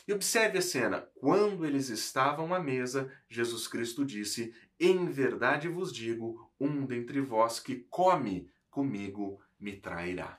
E 0.07 0.13
observe 0.13 0.59
a 0.59 0.63
cena. 0.63 1.09
Quando 1.15 1.65
eles 1.65 1.89
estavam 1.89 2.53
à 2.55 2.61
mesa, 2.61 3.11
Jesus 3.29 3.67
Cristo 3.67 4.05
disse: 4.05 4.55
Em 4.79 5.07
verdade 5.07 5.69
vos 5.69 5.93
digo, 5.93 6.52
um 6.63 6.87
dentre 6.87 7.21
vós 7.21 7.59
que 7.59 7.87
come 7.91 8.49
comigo 8.71 9.41
me 9.59 9.73
trairá. 9.73 10.39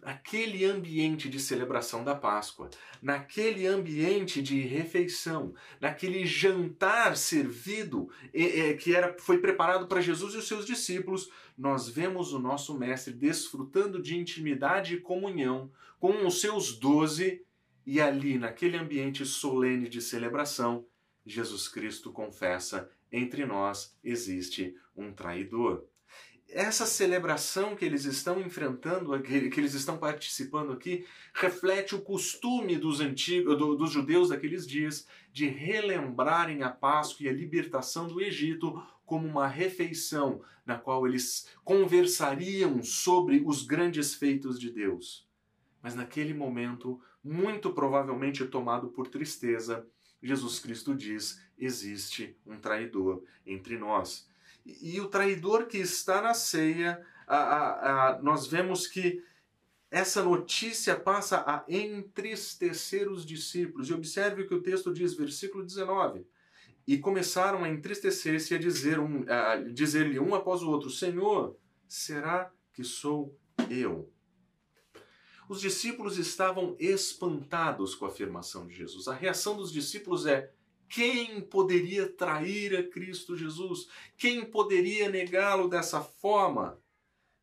Naquele 0.00 0.64
ambiente 0.64 1.28
de 1.28 1.38
celebração 1.38 2.02
da 2.02 2.14
Páscoa, 2.14 2.70
naquele 3.02 3.66
ambiente 3.66 4.40
de 4.40 4.60
refeição, 4.60 5.54
naquele 5.78 6.24
jantar 6.24 7.14
servido 7.16 8.08
que 8.80 8.94
era, 8.94 9.14
foi 9.18 9.38
preparado 9.38 9.86
para 9.86 10.00
Jesus 10.00 10.32
e 10.32 10.38
os 10.38 10.48
seus 10.48 10.64
discípulos, 10.64 11.30
nós 11.56 11.88
vemos 11.88 12.32
o 12.32 12.38
nosso 12.38 12.76
Mestre 12.78 13.12
desfrutando 13.12 14.00
de 14.00 14.16
intimidade 14.16 14.94
e 14.94 15.00
comunhão 15.00 15.70
com 16.00 16.26
os 16.26 16.40
seus 16.40 16.78
doze 16.78 17.44
e 17.86 18.00
ali, 18.00 18.36
naquele 18.36 18.76
ambiente 18.76 19.24
solene 19.24 19.88
de 19.88 20.02
celebração, 20.02 20.84
Jesus 21.24 21.68
Cristo 21.68 22.10
confessa: 22.10 22.90
entre 23.12 23.46
nós 23.46 23.96
existe 24.02 24.74
um 24.96 25.12
traidor. 25.12 25.84
Essa 26.48 26.86
celebração 26.86 27.74
que 27.74 27.84
eles 27.84 28.04
estão 28.04 28.40
enfrentando, 28.40 29.20
que 29.20 29.58
eles 29.58 29.74
estão 29.74 29.98
participando 29.98 30.72
aqui, 30.72 31.04
reflete 31.34 31.94
o 31.94 32.00
costume 32.00 32.76
dos 32.76 33.00
antigos, 33.00 33.58
dos 33.58 33.90
judeus 33.90 34.28
daqueles 34.28 34.66
dias 34.66 35.06
de 35.32 35.46
relembrarem 35.46 36.62
a 36.62 36.70
Páscoa 36.70 37.26
e 37.26 37.28
a 37.28 37.32
libertação 37.32 38.06
do 38.06 38.20
Egito 38.20 38.80
como 39.04 39.26
uma 39.26 39.46
refeição 39.46 40.40
na 40.64 40.78
qual 40.78 41.06
eles 41.06 41.48
conversariam 41.64 42.82
sobre 42.82 43.42
os 43.44 43.62
grandes 43.62 44.14
feitos 44.14 44.58
de 44.58 44.70
Deus. 44.70 45.26
Mas 45.82 45.94
naquele 45.94 46.34
momento, 46.34 47.00
muito 47.22 47.72
provavelmente 47.72 48.44
tomado 48.46 48.88
por 48.88 49.08
tristeza, 49.08 49.86
Jesus 50.22 50.58
Cristo 50.58 50.94
diz: 50.94 51.40
existe 51.56 52.36
um 52.44 52.58
traidor 52.58 53.22
entre 53.44 53.78
nós. 53.78 54.28
E, 54.66 55.00
o 55.00 55.08
traidor 55.08 55.66
que 55.66 55.78
está 55.78 56.20
na 56.20 56.34
ceia, 56.34 57.00
a, 57.26 57.36
a, 57.36 58.08
a, 58.16 58.22
nós 58.22 58.48
vemos 58.48 58.88
que 58.88 59.22
essa 59.88 60.24
notícia 60.24 60.98
passa 60.98 61.38
a 61.46 61.64
entristecer 61.68 63.08
os 63.08 63.24
discípulos. 63.24 63.88
E 63.88 63.94
observe 63.94 64.42
o 64.42 64.48
que 64.48 64.54
o 64.54 64.62
texto 64.62 64.92
diz, 64.92 65.14
versículo 65.14 65.64
19. 65.64 66.26
E 66.86 66.98
começaram 66.98 67.62
a 67.62 67.68
entristecer-se 67.68 68.52
e 68.52 68.56
a 68.56 68.60
dizer 68.60 68.98
um, 68.98 69.24
dizer-lhe 69.72 70.18
um 70.18 70.34
após 70.34 70.62
o 70.62 70.70
outro: 70.70 70.90
Senhor, 70.90 71.56
será 71.88 72.52
que 72.72 72.82
sou 72.82 73.36
eu? 73.70 74.12
Os 75.48 75.60
discípulos 75.60 76.18
estavam 76.18 76.76
espantados 76.78 77.94
com 77.94 78.04
a 78.04 78.08
afirmação 78.08 78.66
de 78.66 78.74
Jesus. 78.74 79.06
A 79.06 79.14
reação 79.14 79.56
dos 79.56 79.72
discípulos 79.72 80.26
é: 80.26 80.52
quem 80.88 81.40
poderia 81.40 82.08
trair 82.08 82.76
a 82.76 82.82
Cristo 82.82 83.36
Jesus? 83.36 83.88
Quem 84.16 84.44
poderia 84.44 85.08
negá-lo 85.08 85.68
dessa 85.68 86.00
forma? 86.00 86.80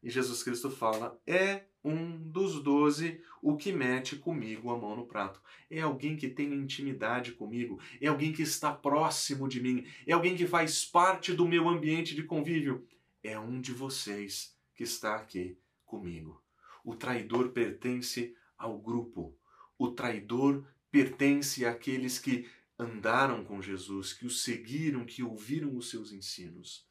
E 0.02 0.10
Jesus 0.10 0.44
Cristo 0.44 0.70
fala: 0.70 1.20
é 1.26 1.64
um 1.84 2.18
dos 2.18 2.62
doze 2.62 3.22
o 3.42 3.58
que 3.58 3.72
mete 3.72 4.16
comigo 4.16 4.72
a 4.72 4.78
mão 4.78 4.96
no 4.96 5.06
prato. 5.06 5.42
É 5.70 5.82
alguém 5.82 6.16
que 6.16 6.30
tem 6.30 6.54
intimidade 6.54 7.34
comigo, 7.34 7.80
é 8.00 8.08
alguém 8.08 8.32
que 8.32 8.42
está 8.42 8.74
próximo 8.74 9.48
de 9.48 9.62
mim, 9.62 9.86
é 10.08 10.14
alguém 10.14 10.36
que 10.36 10.48
faz 10.48 10.86
parte 10.86 11.34
do 11.34 11.48
meu 11.48 11.68
ambiente 11.68 12.16
de 12.16 12.24
convívio. 12.24 12.88
É 13.22 13.38
um 13.40 13.60
de 13.60 13.72
vocês 13.72 14.56
que 14.76 14.84
está 14.84 15.16
aqui 15.16 15.58
comigo. 15.86 16.42
O 16.84 16.96
traidor 16.96 17.50
pertence 17.50 18.36
ao 18.58 18.78
grupo. 18.78 19.38
O 19.78 19.90
traidor 19.92 20.66
pertence 20.92 21.66
àqueles 21.66 22.20
que 22.20 22.46
andaram 22.78 23.44
com 23.44 23.62
Jesus, 23.62 24.14
que 24.14 24.26
o 24.26 24.30
seguiram, 24.30 25.06
que 25.06 25.24
ouviram 25.24 25.76
os 25.76 25.90
seus 25.90 26.12
ensinos. 26.12 26.88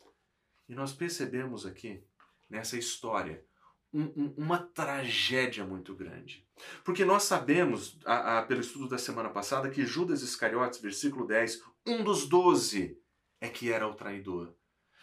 E 0.69 0.75
nós 0.75 0.93
percebemos 0.93 1.67
aqui, 1.67 2.03
nessa 2.49 2.77
história, 2.77 3.45
um, 3.93 4.05
um, 4.17 4.35
uma 4.37 4.59
tragédia 4.59 5.65
muito 5.65 5.95
grande. 5.95 6.47
Porque 6.85 7.05
nós 7.05 7.25
sabemos, 7.25 7.99
a, 8.05 8.39
a, 8.39 8.43
pelo 8.43 8.61
estudo 8.61 8.89
da 8.89 8.99
semana 8.99 9.29
passada, 9.29 9.71
que 9.71 9.85
Judas 9.85 10.23
Iscariotes, 10.23 10.81
versículo 10.81 11.27
10, 11.27 11.63
um 11.87 12.03
dos 12.03 12.27
doze, 12.27 12.99
é 13.41 13.49
que 13.49 13.71
era 13.71 13.87
o 13.87 13.95
traidor. 13.95 14.55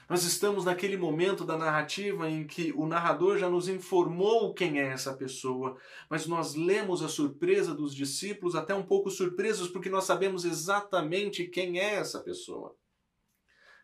Nós 0.10 0.24
estamos 0.24 0.66
naquele 0.66 0.98
momento 0.98 1.46
da 1.46 1.56
narrativa 1.56 2.28
em 2.28 2.48
que 2.48 2.74
o 2.76 2.88
narrador 2.88 3.38
já 3.38 3.48
nos 3.48 3.68
informou 3.68 4.56
quem 4.56 4.80
é 4.80 4.88
essa 4.88 5.14
pessoa, 5.14 5.78
mas 6.10 6.26
nós 6.26 6.56
lemos 6.56 7.04
a 7.04 7.08
surpresa 7.08 7.76
dos 7.76 7.94
discípulos, 7.94 8.56
até 8.56 8.74
um 8.74 8.82
pouco 8.82 9.12
surpresos, 9.12 9.68
porque 9.68 9.88
nós 9.88 10.06
sabemos 10.06 10.46
exatamente 10.46 11.46
quem 11.46 11.80
é 11.80 11.94
essa 11.94 12.20
pessoa. 12.22 12.76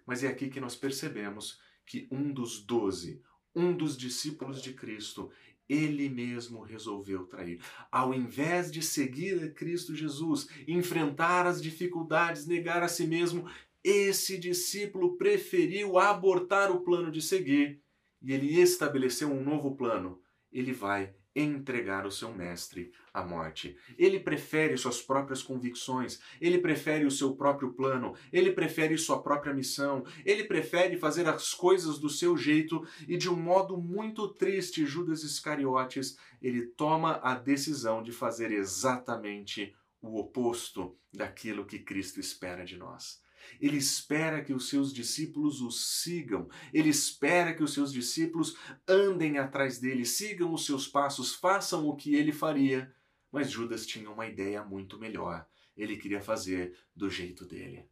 Mas 0.03 0.23
é 0.23 0.27
aqui 0.27 0.49
que 0.49 0.59
nós 0.59 0.75
percebemos 0.75 1.59
que 1.85 2.07
um 2.09 2.33
dos 2.33 2.59
doze, 2.65 3.21
um 3.55 3.71
dos 3.71 3.95
discípulos 3.95 4.63
de 4.63 4.73
Cristo, 4.73 5.29
ele 5.69 6.09
mesmo 6.09 6.61
resolveu 6.61 7.25
trair. 7.27 7.61
Ao 7.91 8.15
invés 8.15 8.71
de 8.71 8.81
seguir 8.81 9.43
a 9.43 9.51
Cristo 9.51 9.93
Jesus, 9.93 10.47
enfrentar 10.67 11.45
as 11.45 11.61
dificuldades, 11.61 12.47
negar 12.47 12.81
a 12.81 12.87
si 12.87 13.05
mesmo, 13.05 13.47
esse 13.87 14.39
discípulo 14.39 15.15
preferiu 15.15 15.99
abortar 15.99 16.71
o 16.71 16.81
plano 16.81 17.11
de 17.11 17.21
seguir 17.21 17.79
e 18.19 18.33
ele 18.33 18.59
estabeleceu 18.59 19.31
um 19.31 19.43
novo 19.43 19.75
plano. 19.75 20.19
Ele 20.51 20.73
vai 20.73 21.13
entregar 21.35 22.07
o 22.07 22.11
seu 22.11 22.33
mestre 22.33 22.91
à 23.13 23.23
morte. 23.23 23.77
Ele 23.95 24.19
prefere 24.19 24.75
suas 24.75 25.03
próprias 25.03 25.43
convicções, 25.43 26.19
ele 26.41 26.57
prefere 26.57 27.05
o 27.05 27.11
seu 27.11 27.35
próprio 27.35 27.73
plano, 27.73 28.15
ele 28.33 28.53
prefere 28.53 28.97
sua 28.97 29.21
própria 29.21 29.53
missão, 29.53 30.03
ele 30.25 30.45
prefere 30.45 30.97
fazer 30.97 31.27
as 31.27 31.53
coisas 31.53 31.99
do 31.99 32.09
seu 32.09 32.35
jeito 32.35 32.83
e 33.07 33.17
de 33.17 33.29
um 33.29 33.35
modo 33.35 33.77
muito 33.77 34.29
triste, 34.29 34.83
Judas 34.83 35.21
Iscariotes, 35.21 36.17
ele 36.41 36.65
toma 36.65 37.19
a 37.21 37.35
decisão 37.35 38.01
de 38.01 38.11
fazer 38.11 38.51
exatamente 38.51 39.75
o 40.01 40.17
oposto 40.19 40.97
daquilo 41.13 41.65
que 41.65 41.77
Cristo 41.77 42.19
espera 42.19 42.65
de 42.65 42.77
nós. 42.77 43.23
Ele 43.59 43.77
espera 43.77 44.43
que 44.43 44.53
os 44.53 44.69
seus 44.69 44.93
discípulos 44.93 45.61
o 45.61 45.71
sigam. 45.71 46.47
Ele 46.73 46.89
espera 46.89 47.53
que 47.53 47.63
os 47.63 47.73
seus 47.73 47.91
discípulos 47.91 48.55
andem 48.87 49.37
atrás 49.37 49.79
dele, 49.79 50.05
sigam 50.05 50.53
os 50.53 50.65
seus 50.65 50.87
passos, 50.87 51.33
façam 51.35 51.87
o 51.87 51.95
que 51.95 52.15
ele 52.15 52.31
faria. 52.31 52.93
Mas 53.31 53.51
Judas 53.51 53.85
tinha 53.85 54.09
uma 54.09 54.27
ideia 54.27 54.63
muito 54.63 54.97
melhor. 54.97 55.45
Ele 55.75 55.97
queria 55.97 56.21
fazer 56.21 56.77
do 56.95 57.09
jeito 57.09 57.45
dele. 57.45 57.89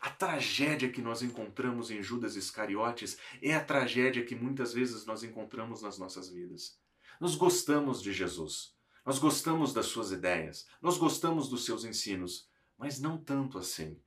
A 0.00 0.10
tragédia 0.10 0.90
que 0.90 1.02
nós 1.02 1.22
encontramos 1.22 1.90
em 1.90 2.02
Judas 2.02 2.36
Iscariotes 2.36 3.18
é 3.42 3.54
a 3.54 3.64
tragédia 3.64 4.24
que 4.24 4.34
muitas 4.34 4.72
vezes 4.72 5.04
nós 5.04 5.22
encontramos 5.22 5.82
nas 5.82 5.98
nossas 5.98 6.28
vidas. 6.28 6.78
Nós 7.20 7.34
gostamos 7.34 8.02
de 8.02 8.12
Jesus, 8.12 8.74
nós 9.04 9.18
gostamos 9.18 9.72
das 9.72 9.86
suas 9.86 10.12
ideias, 10.12 10.66
nós 10.82 10.98
gostamos 10.98 11.48
dos 11.48 11.64
seus 11.64 11.84
ensinos, 11.84 12.48
mas 12.78 13.00
não 13.00 13.16
tanto 13.16 13.58
assim. 13.58 13.98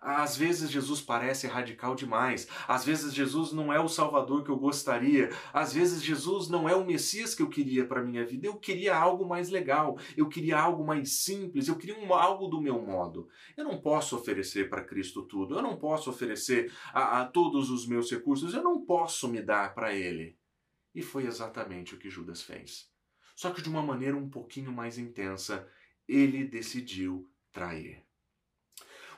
Às 0.00 0.36
vezes 0.36 0.70
Jesus 0.70 1.00
parece 1.00 1.46
radical 1.46 1.94
demais. 1.94 2.48
Às 2.66 2.84
vezes 2.84 3.12
Jesus 3.12 3.52
não 3.52 3.72
é 3.72 3.78
o 3.78 3.88
Salvador 3.88 4.42
que 4.42 4.50
eu 4.50 4.56
gostaria. 4.56 5.30
Às 5.52 5.74
vezes 5.74 6.02
Jesus 6.02 6.48
não 6.48 6.68
é 6.68 6.74
o 6.74 6.84
Messias 6.84 7.34
que 7.34 7.42
eu 7.42 7.48
queria 7.48 7.86
para 7.86 8.02
minha 8.02 8.24
vida. 8.24 8.46
Eu 8.46 8.56
queria 8.56 8.96
algo 8.96 9.28
mais 9.28 9.50
legal. 9.50 9.98
Eu 10.16 10.28
queria 10.28 10.58
algo 10.58 10.84
mais 10.84 11.22
simples. 11.22 11.68
Eu 11.68 11.76
queria 11.76 11.98
um, 11.98 12.14
algo 12.14 12.48
do 12.48 12.60
meu 12.60 12.80
modo. 12.80 13.28
Eu 13.56 13.64
não 13.64 13.80
posso 13.80 14.16
oferecer 14.16 14.70
para 14.70 14.84
Cristo 14.84 15.22
tudo. 15.22 15.54
Eu 15.56 15.62
não 15.62 15.76
posso 15.76 16.08
oferecer 16.08 16.72
a, 16.94 17.20
a 17.20 17.26
todos 17.26 17.70
os 17.70 17.86
meus 17.86 18.10
recursos. 18.10 18.54
Eu 18.54 18.62
não 18.62 18.84
posso 18.84 19.28
me 19.28 19.42
dar 19.42 19.74
para 19.74 19.94
Ele. 19.94 20.38
E 20.94 21.02
foi 21.02 21.26
exatamente 21.26 21.94
o 21.94 21.98
que 21.98 22.08
Judas 22.08 22.42
fez. 22.42 22.88
Só 23.36 23.50
que 23.50 23.62
de 23.62 23.68
uma 23.68 23.82
maneira 23.82 24.16
um 24.16 24.28
pouquinho 24.28 24.72
mais 24.72 24.98
intensa, 24.98 25.66
ele 26.06 26.44
decidiu 26.44 27.30
trair. 27.52 28.04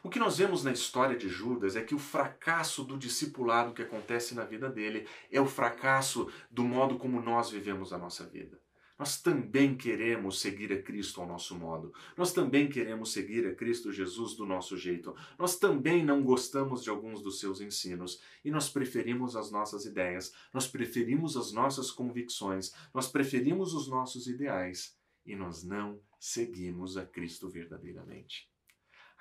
O 0.04 0.11
que 0.11 0.18
nós 0.18 0.38
vemos 0.38 0.64
na 0.64 0.73
história 0.73 1.16
de 1.16 1.28
Judas 1.28 1.76
é 1.76 1.82
que 1.82 1.94
o 1.94 1.99
fracasso 1.99 2.82
do 2.82 2.99
discipulado 2.99 3.72
que 3.72 3.83
acontece 3.83 4.35
na 4.35 4.44
vida 4.44 4.68
dele 4.68 5.07
é 5.31 5.40
o 5.40 5.46
fracasso 5.46 6.29
do 6.50 6.64
modo 6.64 6.98
como 6.98 7.22
nós 7.22 7.50
vivemos 7.50 7.92
a 7.92 7.98
nossa 7.98 8.27
vida. 8.27 8.61
Nós 8.98 9.22
também 9.22 9.77
queremos 9.77 10.40
seguir 10.40 10.72
a 10.72 10.83
Cristo 10.83 11.20
ao 11.20 11.27
nosso 11.27 11.57
modo. 11.57 11.94
Nós 12.16 12.33
também 12.33 12.68
queremos 12.68 13.12
seguir 13.12 13.46
a 13.46 13.55
Cristo 13.55 13.92
Jesus 13.92 14.35
do 14.35 14.44
nosso 14.44 14.77
jeito. 14.77 15.14
Nós 15.38 15.57
também 15.57 16.05
não 16.05 16.20
gostamos 16.20 16.83
de 16.83 16.90
alguns 16.90 17.22
dos 17.22 17.38
seus 17.38 17.61
ensinos 17.61 18.20
e 18.44 18.50
nós 18.50 18.68
preferimos 18.68 19.37
as 19.37 19.53
nossas 19.53 19.85
ideias, 19.85 20.35
nós 20.53 20.66
preferimos 20.66 21.37
as 21.37 21.53
nossas 21.53 21.92
convicções, 21.92 22.72
nós 22.92 23.07
preferimos 23.07 23.72
os 23.72 23.87
nossos 23.87 24.27
ideais 24.27 24.96
e 25.24 25.37
nós 25.37 25.62
não 25.62 26.00
seguimos 26.18 26.96
a 26.96 27.07
Cristo 27.07 27.48
verdadeiramente. 27.48 28.52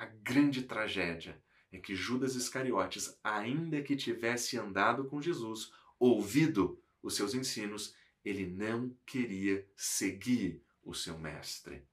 A 0.02 0.06
grande 0.06 0.64
tragédia 0.64 1.40
é 1.72 1.78
que 1.78 1.94
Judas 1.94 2.34
Iscariotes, 2.34 3.20
ainda 3.24 3.84
que 3.84 3.96
tivesse 3.96 4.58
andado 4.58 5.06
com 5.06 5.22
Jesus, 5.22 5.72
ouvido 6.00 6.82
os 7.04 7.16
seus 7.16 7.36
ensinos, 7.36 7.94
ele 8.26 8.48
não 8.48 8.98
queria 9.06 9.64
seguir 9.76 10.60
o 10.84 10.96
seu 10.96 11.20
mestre. 11.20 11.86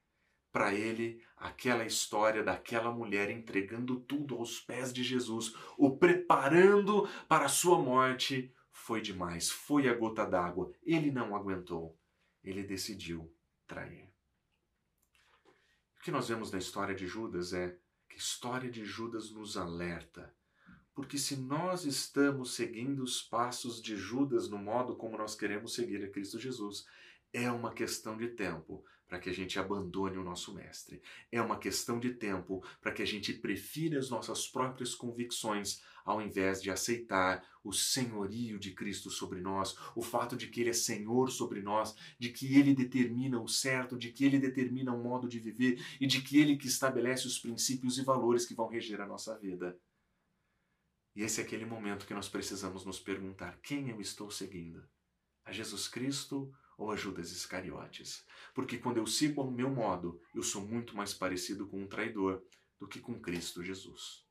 Para 0.50 0.72
ele, 0.72 1.22
aquela 1.36 1.84
história 1.84 2.42
daquela 2.42 2.90
mulher 2.90 3.28
entregando 3.28 4.00
tudo 4.00 4.36
aos 4.36 4.58
pés 4.58 4.90
de 4.90 5.04
Jesus, 5.04 5.54
o 5.76 5.98
preparando 5.98 7.06
para 7.28 7.44
a 7.44 7.50
sua 7.50 7.78
morte, 7.78 8.50
foi 8.72 9.02
demais, 9.02 9.50
foi 9.50 9.86
a 9.86 9.92
gota 9.92 10.24
d'água. 10.24 10.72
Ele 10.82 11.10
não 11.10 11.36
aguentou. 11.36 11.94
Ele 12.42 12.62
decidiu 12.62 13.30
trair. 13.66 14.08
O 15.98 16.02
que 16.02 16.10
nós 16.10 16.26
vemos 16.26 16.50
na 16.50 16.56
história 16.56 16.94
de 16.94 17.06
Judas 17.06 17.52
é 17.52 17.76
a 18.18 18.20
história 18.20 18.68
de 18.68 18.84
Judas 18.84 19.30
nos 19.30 19.56
alerta. 19.56 20.34
Porque 20.92 21.16
se 21.16 21.36
nós 21.36 21.84
estamos 21.84 22.56
seguindo 22.56 23.00
os 23.00 23.22
passos 23.22 23.80
de 23.80 23.96
Judas 23.96 24.48
no 24.48 24.58
modo 24.58 24.96
como 24.96 25.16
nós 25.16 25.36
queremos 25.36 25.72
seguir 25.72 26.04
a 26.04 26.10
Cristo 26.10 26.36
Jesus, 26.36 26.84
é 27.32 27.48
uma 27.48 27.72
questão 27.72 28.16
de 28.16 28.30
tempo 28.30 28.84
para 29.08 29.18
que 29.18 29.30
a 29.30 29.32
gente 29.32 29.58
abandone 29.58 30.18
o 30.18 30.22
nosso 30.22 30.54
mestre. 30.54 31.02
É 31.32 31.40
uma 31.40 31.58
questão 31.58 31.98
de 31.98 32.12
tempo 32.12 32.62
para 32.80 32.92
que 32.92 33.02
a 33.02 33.06
gente 33.06 33.32
prefira 33.32 33.98
as 33.98 34.10
nossas 34.10 34.46
próprias 34.46 34.94
convicções 34.94 35.80
ao 36.04 36.22
invés 36.22 36.62
de 36.62 36.70
aceitar 36.70 37.44
o 37.62 37.72
senhorio 37.72 38.58
de 38.58 38.72
Cristo 38.72 39.10
sobre 39.10 39.40
nós, 39.40 39.76
o 39.94 40.02
fato 40.02 40.36
de 40.36 40.46
que 40.46 40.60
ele 40.60 40.70
é 40.70 40.74
senhor 40.74 41.30
sobre 41.30 41.60
nós, 41.60 41.94
de 42.18 42.30
que 42.30 42.56
ele 42.56 42.74
determina 42.74 43.40
o 43.40 43.48
certo, 43.48 43.96
de 43.96 44.10
que 44.10 44.24
ele 44.24 44.38
determina 44.38 44.94
o 44.94 45.02
modo 45.02 45.28
de 45.28 45.38
viver 45.38 45.84
e 46.00 46.06
de 46.06 46.22
que 46.22 46.38
ele 46.38 46.56
que 46.56 46.66
estabelece 46.66 47.26
os 47.26 47.38
princípios 47.38 47.98
e 47.98 48.02
valores 48.02 48.46
que 48.46 48.54
vão 48.54 48.68
reger 48.68 49.00
a 49.00 49.06
nossa 49.06 49.36
vida. 49.38 49.78
E 51.14 51.22
esse 51.22 51.40
é 51.40 51.44
aquele 51.44 51.66
momento 51.66 52.06
que 52.06 52.14
nós 52.14 52.28
precisamos 52.28 52.84
nos 52.84 52.98
perguntar: 53.00 53.58
quem 53.62 53.90
eu 53.90 54.00
estou 54.00 54.30
seguindo? 54.30 54.88
A 55.44 55.52
Jesus 55.52 55.88
Cristo 55.88 56.54
ou 56.78 56.92
a 56.92 56.96
Judas 56.96 57.32
Iscariotes. 57.32 58.24
Porque 58.54 58.78
quando 58.78 58.98
eu 58.98 59.06
sigo 59.06 59.40
ao 59.40 59.50
meu 59.50 59.68
modo, 59.68 60.20
eu 60.32 60.42
sou 60.42 60.64
muito 60.64 60.96
mais 60.96 61.12
parecido 61.12 61.66
com 61.66 61.82
um 61.82 61.88
traidor 61.88 62.42
do 62.78 62.86
que 62.86 63.00
com 63.00 63.20
Cristo 63.20 63.62
Jesus. 63.64 64.27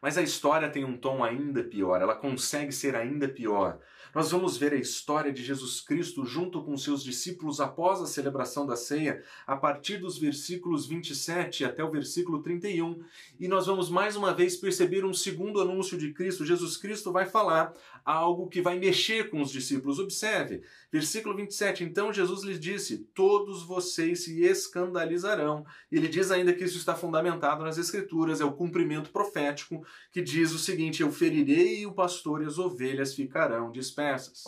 Mas 0.00 0.16
a 0.18 0.22
história 0.22 0.68
tem 0.68 0.84
um 0.84 0.96
tom 0.96 1.22
ainda 1.24 1.62
pior, 1.64 2.00
ela 2.00 2.14
consegue 2.14 2.72
ser 2.72 2.94
ainda 2.94 3.28
pior. 3.28 3.78
Nós 4.16 4.30
vamos 4.30 4.56
ver 4.56 4.72
a 4.72 4.76
história 4.76 5.30
de 5.30 5.44
Jesus 5.44 5.80
Cristo 5.82 6.24
junto 6.24 6.62
com 6.62 6.74
seus 6.78 7.04
discípulos 7.04 7.60
após 7.60 8.00
a 8.00 8.06
celebração 8.06 8.64
da 8.66 8.74
ceia, 8.74 9.22
a 9.46 9.54
partir 9.54 9.98
dos 9.98 10.16
versículos 10.16 10.86
27 10.86 11.66
até 11.66 11.84
o 11.84 11.90
versículo 11.90 12.42
31. 12.42 13.02
E 13.38 13.46
nós 13.46 13.66
vamos 13.66 13.90
mais 13.90 14.16
uma 14.16 14.32
vez 14.32 14.56
perceber 14.56 15.04
um 15.04 15.12
segundo 15.12 15.60
anúncio 15.60 15.98
de 15.98 16.14
Cristo. 16.14 16.46
Jesus 16.46 16.78
Cristo 16.78 17.12
vai 17.12 17.26
falar 17.26 17.74
algo 18.06 18.48
que 18.48 18.62
vai 18.62 18.78
mexer 18.78 19.28
com 19.28 19.42
os 19.42 19.50
discípulos. 19.50 19.98
Observe, 19.98 20.62
versículo 20.90 21.36
27. 21.36 21.84
Então 21.84 22.10
Jesus 22.10 22.42
lhes 22.42 22.58
disse: 22.58 22.98
Todos 23.14 23.64
vocês 23.64 24.24
se 24.24 24.42
escandalizarão. 24.42 25.66
Ele 25.92 26.08
diz 26.08 26.30
ainda 26.30 26.54
que 26.54 26.64
isso 26.64 26.78
está 26.78 26.94
fundamentado 26.94 27.64
nas 27.64 27.76
Escrituras, 27.76 28.40
é 28.40 28.44
o 28.44 28.52
cumprimento 28.52 29.10
profético 29.10 29.65
que 30.12 30.22
diz 30.22 30.52
o 30.52 30.58
seguinte: 30.58 31.02
Eu 31.02 31.12
ferirei 31.12 31.86
o 31.86 31.92
pastor 31.92 32.42
e 32.42 32.46
as 32.46 32.58
ovelhas 32.58 33.14
ficarão 33.14 33.70
dispersas. 33.70 34.44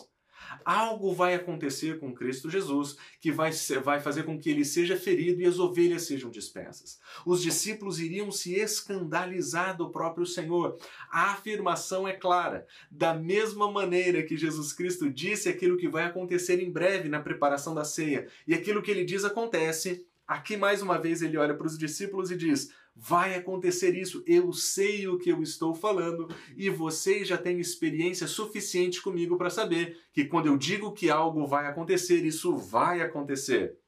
Algo 0.64 1.12
vai 1.12 1.34
acontecer 1.34 1.98
com 1.98 2.14
Cristo 2.14 2.50
Jesus 2.50 2.96
que 3.20 3.30
vai, 3.30 3.50
vai 3.82 4.00
fazer 4.00 4.22
com 4.22 4.38
que 4.38 4.50
ele 4.50 4.64
seja 4.64 4.96
ferido 4.96 5.40
e 5.40 5.46
as 5.46 5.58
ovelhas 5.58 6.02
sejam 6.02 6.30
dispersas. 6.30 6.98
Os 7.26 7.42
discípulos 7.42 7.98
iriam 8.00 8.30
se 8.30 8.54
escandalizar 8.54 9.76
do 9.76 9.90
próprio 9.90 10.26
Senhor. 10.26 10.78
A 11.10 11.32
afirmação 11.32 12.06
é 12.06 12.12
clara. 12.12 12.66
Da 12.90 13.14
mesma 13.14 13.70
maneira 13.70 14.22
que 14.22 14.36
Jesus 14.36 14.72
Cristo 14.72 15.10
disse 15.10 15.48
aquilo 15.48 15.76
que 15.76 15.88
vai 15.88 16.04
acontecer 16.04 16.62
em 16.62 16.70
breve 16.70 17.08
na 17.08 17.20
preparação 17.20 17.74
da 17.74 17.84
ceia, 17.84 18.28
e 18.46 18.54
aquilo 18.54 18.82
que 18.82 18.90
ele 18.90 19.04
diz 19.04 19.24
acontece, 19.24 20.06
aqui 20.26 20.56
mais 20.56 20.82
uma 20.82 20.98
vez 20.98 21.22
ele 21.22 21.36
olha 21.36 21.54
para 21.54 21.66
os 21.66 21.78
discípulos 21.78 22.30
e 22.30 22.36
diz: 22.36 22.70
vai 22.98 23.36
acontecer 23.36 23.94
isso. 23.96 24.24
Eu 24.26 24.52
sei 24.52 25.06
o 25.06 25.18
que 25.18 25.30
eu 25.30 25.40
estou 25.40 25.72
falando 25.72 26.28
e 26.56 26.68
vocês 26.68 27.28
já 27.28 27.38
têm 27.38 27.60
experiência 27.60 28.26
suficiente 28.26 29.00
comigo 29.00 29.38
para 29.38 29.50
saber 29.50 29.96
que 30.12 30.24
quando 30.24 30.46
eu 30.46 30.58
digo 30.58 30.92
que 30.92 31.08
algo 31.08 31.46
vai 31.46 31.66
acontecer, 31.66 32.24
isso 32.24 32.56
vai 32.56 33.00
acontecer. 33.00 33.78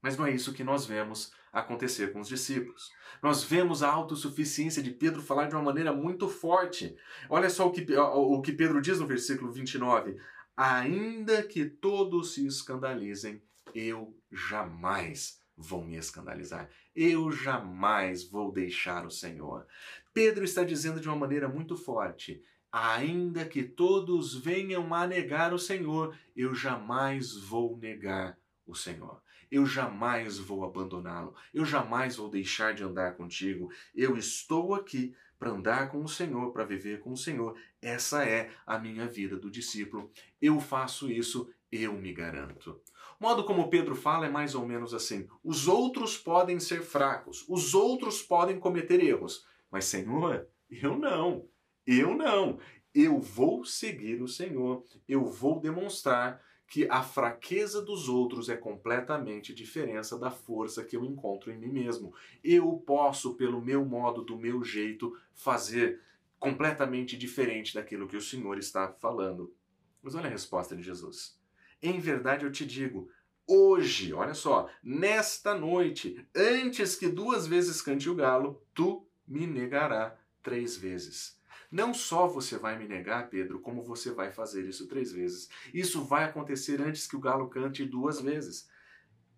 Mas 0.00 0.16
não 0.16 0.26
é 0.26 0.32
isso 0.32 0.54
que 0.54 0.64
nós 0.64 0.86
vemos 0.86 1.32
acontecer 1.52 2.12
com 2.12 2.20
os 2.20 2.28
discípulos. 2.28 2.90
Nós 3.22 3.42
vemos 3.42 3.82
a 3.82 3.90
autossuficiência 3.90 4.82
de 4.82 4.90
Pedro 4.90 5.20
falar 5.20 5.46
de 5.46 5.54
uma 5.54 5.62
maneira 5.62 5.92
muito 5.92 6.28
forte. 6.28 6.96
Olha 7.28 7.50
só 7.50 7.66
o 7.66 7.72
que, 7.72 7.84
o 7.94 8.40
que 8.40 8.52
Pedro 8.52 8.80
diz 8.80 9.00
no 9.00 9.06
versículo 9.06 9.52
29. 9.52 10.16
Ainda 10.56 11.42
que 11.42 11.66
todos 11.66 12.34
se 12.34 12.46
escandalizem, 12.46 13.42
eu 13.74 14.16
jamais 14.30 15.40
vou 15.58 15.84
me 15.84 15.96
escandalizar. 15.96 16.70
Eu 16.94 17.32
jamais 17.32 18.24
vou 18.24 18.52
deixar 18.52 19.04
o 19.04 19.10
Senhor. 19.10 19.66
Pedro 20.14 20.44
está 20.44 20.62
dizendo 20.62 21.00
de 21.00 21.08
uma 21.08 21.16
maneira 21.16 21.48
muito 21.48 21.76
forte: 21.76 22.42
ainda 22.70 23.44
que 23.44 23.64
todos 23.64 24.34
venham 24.34 24.94
a 24.94 25.06
negar 25.06 25.52
o 25.52 25.58
Senhor, 25.58 26.16
eu 26.36 26.54
jamais 26.54 27.34
vou 27.34 27.76
negar 27.76 28.38
o 28.64 28.74
Senhor. 28.74 29.20
Eu 29.50 29.64
jamais 29.66 30.38
vou 30.38 30.64
abandoná-lo. 30.64 31.34
Eu 31.52 31.64
jamais 31.64 32.16
vou 32.16 32.28
deixar 32.28 32.74
de 32.74 32.84
andar 32.84 33.16
contigo. 33.16 33.70
Eu 33.94 34.16
estou 34.16 34.74
aqui 34.74 35.14
para 35.38 35.50
andar 35.50 35.90
com 35.90 36.02
o 36.02 36.08
Senhor, 36.08 36.52
para 36.52 36.64
viver 36.64 37.00
com 37.00 37.12
o 37.12 37.16
Senhor. 37.16 37.58
Essa 37.80 38.24
é 38.24 38.50
a 38.66 38.78
minha 38.78 39.06
vida 39.06 39.36
do 39.36 39.50
discípulo. 39.50 40.10
Eu 40.40 40.60
faço 40.60 41.10
isso, 41.10 41.50
eu 41.72 41.94
me 41.94 42.12
garanto. 42.12 42.78
O 43.20 43.24
modo 43.24 43.44
como 43.44 43.68
Pedro 43.68 43.96
fala 43.96 44.26
é 44.26 44.30
mais 44.30 44.54
ou 44.54 44.66
menos 44.66 44.94
assim: 44.94 45.28
os 45.42 45.66
outros 45.66 46.16
podem 46.16 46.60
ser 46.60 46.82
fracos, 46.82 47.44
os 47.48 47.74
outros 47.74 48.22
podem 48.22 48.60
cometer 48.60 49.02
erros, 49.02 49.44
mas 49.70 49.86
Senhor, 49.86 50.46
eu 50.70 50.96
não. 50.96 51.46
Eu 51.86 52.14
não. 52.14 52.58
Eu 52.94 53.18
vou 53.18 53.64
seguir 53.64 54.22
o 54.22 54.28
Senhor. 54.28 54.84
Eu 55.08 55.24
vou 55.24 55.58
demonstrar 55.58 56.42
que 56.68 56.86
a 56.90 57.02
fraqueza 57.02 57.80
dos 57.80 58.10
outros 58.10 58.50
é 58.50 58.56
completamente 58.56 59.54
diferença 59.54 60.18
da 60.18 60.30
força 60.30 60.84
que 60.84 60.94
eu 60.94 61.04
encontro 61.04 61.50
em 61.50 61.58
mim 61.58 61.72
mesmo. 61.72 62.14
Eu 62.44 62.76
posso, 62.86 63.34
pelo 63.34 63.62
meu 63.62 63.84
modo, 63.86 64.22
do 64.22 64.36
meu 64.36 64.62
jeito, 64.62 65.16
fazer 65.34 66.02
completamente 66.38 67.16
diferente 67.16 67.74
daquilo 67.74 68.06
que 68.06 68.16
o 68.16 68.20
Senhor 68.20 68.58
está 68.58 68.92
falando. 68.92 69.54
Mas 70.02 70.14
olha 70.14 70.26
a 70.26 70.30
resposta 70.30 70.76
de 70.76 70.82
Jesus. 70.82 71.37
Em 71.82 72.00
verdade 72.00 72.44
eu 72.44 72.52
te 72.52 72.66
digo, 72.66 73.10
hoje, 73.46 74.12
olha 74.12 74.34
só, 74.34 74.68
nesta 74.82 75.54
noite, 75.54 76.26
antes 76.34 76.96
que 76.96 77.08
duas 77.08 77.46
vezes 77.46 77.80
cante 77.80 78.10
o 78.10 78.14
galo, 78.14 78.62
tu 78.74 79.06
me 79.26 79.46
negará 79.46 80.16
três 80.42 80.76
vezes. 80.76 81.38
Não 81.70 81.92
só 81.92 82.26
você 82.26 82.56
vai 82.56 82.78
me 82.78 82.88
negar, 82.88 83.28
Pedro, 83.28 83.60
como 83.60 83.82
você 83.82 84.10
vai 84.10 84.32
fazer 84.32 84.66
isso 84.66 84.88
três 84.88 85.12
vezes. 85.12 85.50
Isso 85.72 86.02
vai 86.02 86.24
acontecer 86.24 86.80
antes 86.80 87.06
que 87.06 87.16
o 87.16 87.20
galo 87.20 87.48
cante 87.48 87.84
duas 87.84 88.20
vezes. 88.20 88.68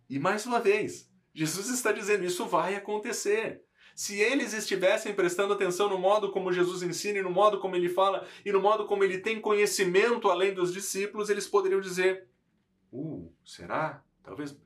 E 0.08 0.18
mais 0.18 0.46
uma 0.46 0.60
vez, 0.60 1.10
Jesus 1.34 1.68
está 1.68 1.90
dizendo: 1.90 2.24
isso 2.24 2.46
vai 2.46 2.76
acontecer. 2.76 3.64
Se 3.96 4.18
eles 4.20 4.52
estivessem 4.54 5.12
prestando 5.12 5.52
atenção 5.52 5.88
no 5.88 5.98
modo 5.98 6.30
como 6.30 6.52
Jesus 6.52 6.82
ensina, 6.82 7.18
e 7.18 7.22
no 7.22 7.30
modo 7.30 7.58
como 7.58 7.74
ele 7.74 7.88
fala, 7.88 8.26
e 8.44 8.52
no 8.52 8.60
modo 8.60 8.86
como 8.86 9.02
ele 9.02 9.18
tem 9.18 9.40
conhecimento 9.40 10.30
além 10.30 10.54
dos 10.54 10.72
discípulos, 10.72 11.28
eles 11.28 11.48
poderiam 11.48 11.80
dizer: 11.80 12.28
Uh, 12.92 13.32
será? 13.44 14.04
Talvez 14.22 14.56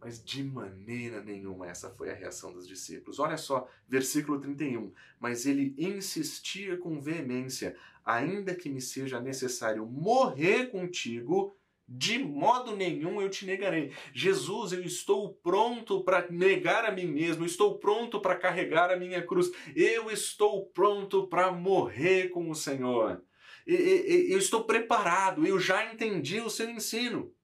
mas 0.00 0.22
de 0.22 0.44
maneira 0.44 1.22
nenhuma 1.22 1.66
essa 1.66 1.90
foi 1.90 2.10
a 2.10 2.14
reação 2.14 2.52
dos 2.52 2.68
discípulos. 2.68 3.18
Olha 3.18 3.36
só, 3.36 3.68
versículo 3.88 4.38
31. 4.38 4.92
Mas 5.18 5.46
ele 5.46 5.74
insistia 5.76 6.76
com 6.76 7.00
veemência: 7.00 7.76
ainda 8.04 8.54
que 8.54 8.68
me 8.68 8.80
seja 8.80 9.20
necessário 9.20 9.86
morrer 9.86 10.66
contigo, 10.66 11.56
de 11.88 12.18
modo 12.18 12.76
nenhum 12.76 13.20
eu 13.20 13.30
te 13.30 13.46
negarei. 13.46 13.92
Jesus, 14.12 14.72
eu 14.72 14.82
estou 14.82 15.34
pronto 15.34 16.04
para 16.04 16.30
negar 16.30 16.84
a 16.84 16.92
mim 16.92 17.06
mesmo, 17.06 17.44
estou 17.44 17.78
pronto 17.78 18.20
para 18.20 18.36
carregar 18.36 18.90
a 18.90 18.96
minha 18.96 19.26
cruz, 19.26 19.50
eu 19.74 20.10
estou 20.10 20.66
pronto 20.66 21.26
para 21.26 21.50
morrer 21.50 22.28
com 22.28 22.50
o 22.50 22.54
Senhor. 22.54 23.22
Eu 23.66 24.38
estou 24.38 24.62
preparado, 24.62 25.44
eu 25.44 25.58
já 25.58 25.92
entendi 25.92 26.40
o 26.40 26.48
seu 26.48 26.70
ensino. 26.70 27.34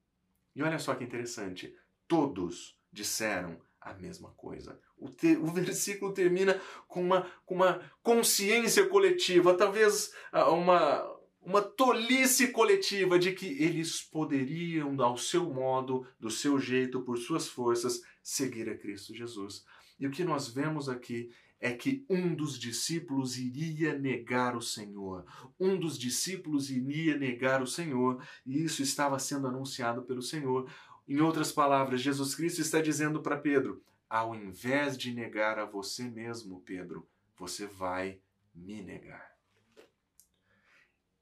E 0.55 0.61
olha 0.61 0.79
só 0.79 0.95
que 0.95 1.03
interessante 1.03 1.75
todos 2.07 2.77
disseram 2.91 3.59
a 3.81 3.93
mesma 3.93 4.29
coisa. 4.31 4.79
O, 4.97 5.09
te, 5.09 5.35
o 5.35 5.47
versículo 5.47 6.13
termina 6.13 6.59
com 6.87 7.01
uma, 7.01 7.29
com 7.45 7.55
uma 7.55 7.81
consciência 8.01 8.87
coletiva, 8.87 9.55
talvez 9.55 10.13
ah, 10.31 10.49
uma, 10.51 11.03
uma 11.41 11.61
tolice 11.61 12.49
coletiva 12.49 13.19
de 13.19 13.33
que 13.33 13.61
eles 13.61 14.01
poderiam, 14.01 15.01
ao 15.01 15.17
seu 15.17 15.49
modo, 15.49 16.07
do 16.19 16.29
seu 16.29 16.57
jeito, 16.59 17.01
por 17.01 17.17
suas 17.17 17.47
forças, 17.47 18.01
seguir 18.21 18.69
a 18.69 18.77
Cristo 18.77 19.13
Jesus. 19.13 19.65
E 19.99 20.07
o 20.07 20.11
que 20.11 20.23
nós 20.23 20.47
vemos 20.47 20.87
aqui 20.87 21.29
é 21.63 21.71
que 21.71 22.05
um 22.09 22.35
dos 22.35 22.59
discípulos 22.59 23.37
iria 23.37 23.97
negar 23.97 24.53
o 24.53 24.61
Senhor. 24.61 25.25
Um 25.57 25.79
dos 25.79 25.97
discípulos 25.97 26.69
iria 26.69 27.17
negar 27.17 27.61
o 27.61 27.65
Senhor, 27.65 28.21
e 28.45 28.61
isso 28.61 28.83
estava 28.83 29.17
sendo 29.17 29.47
anunciado 29.47 30.03
pelo 30.03 30.21
Senhor. 30.21 30.69
Em 31.07 31.21
outras 31.21 31.53
palavras, 31.53 32.01
Jesus 32.01 32.35
Cristo 32.35 32.59
está 32.59 32.81
dizendo 32.81 33.21
para 33.21 33.37
Pedro: 33.37 33.81
ao 34.09 34.35
invés 34.35 34.97
de 34.97 35.13
negar 35.13 35.57
a 35.57 35.63
você 35.63 36.03
mesmo, 36.03 36.59
Pedro, 36.59 37.07
você 37.37 37.65
vai 37.65 38.19
me 38.53 38.81
negar. 38.81 39.31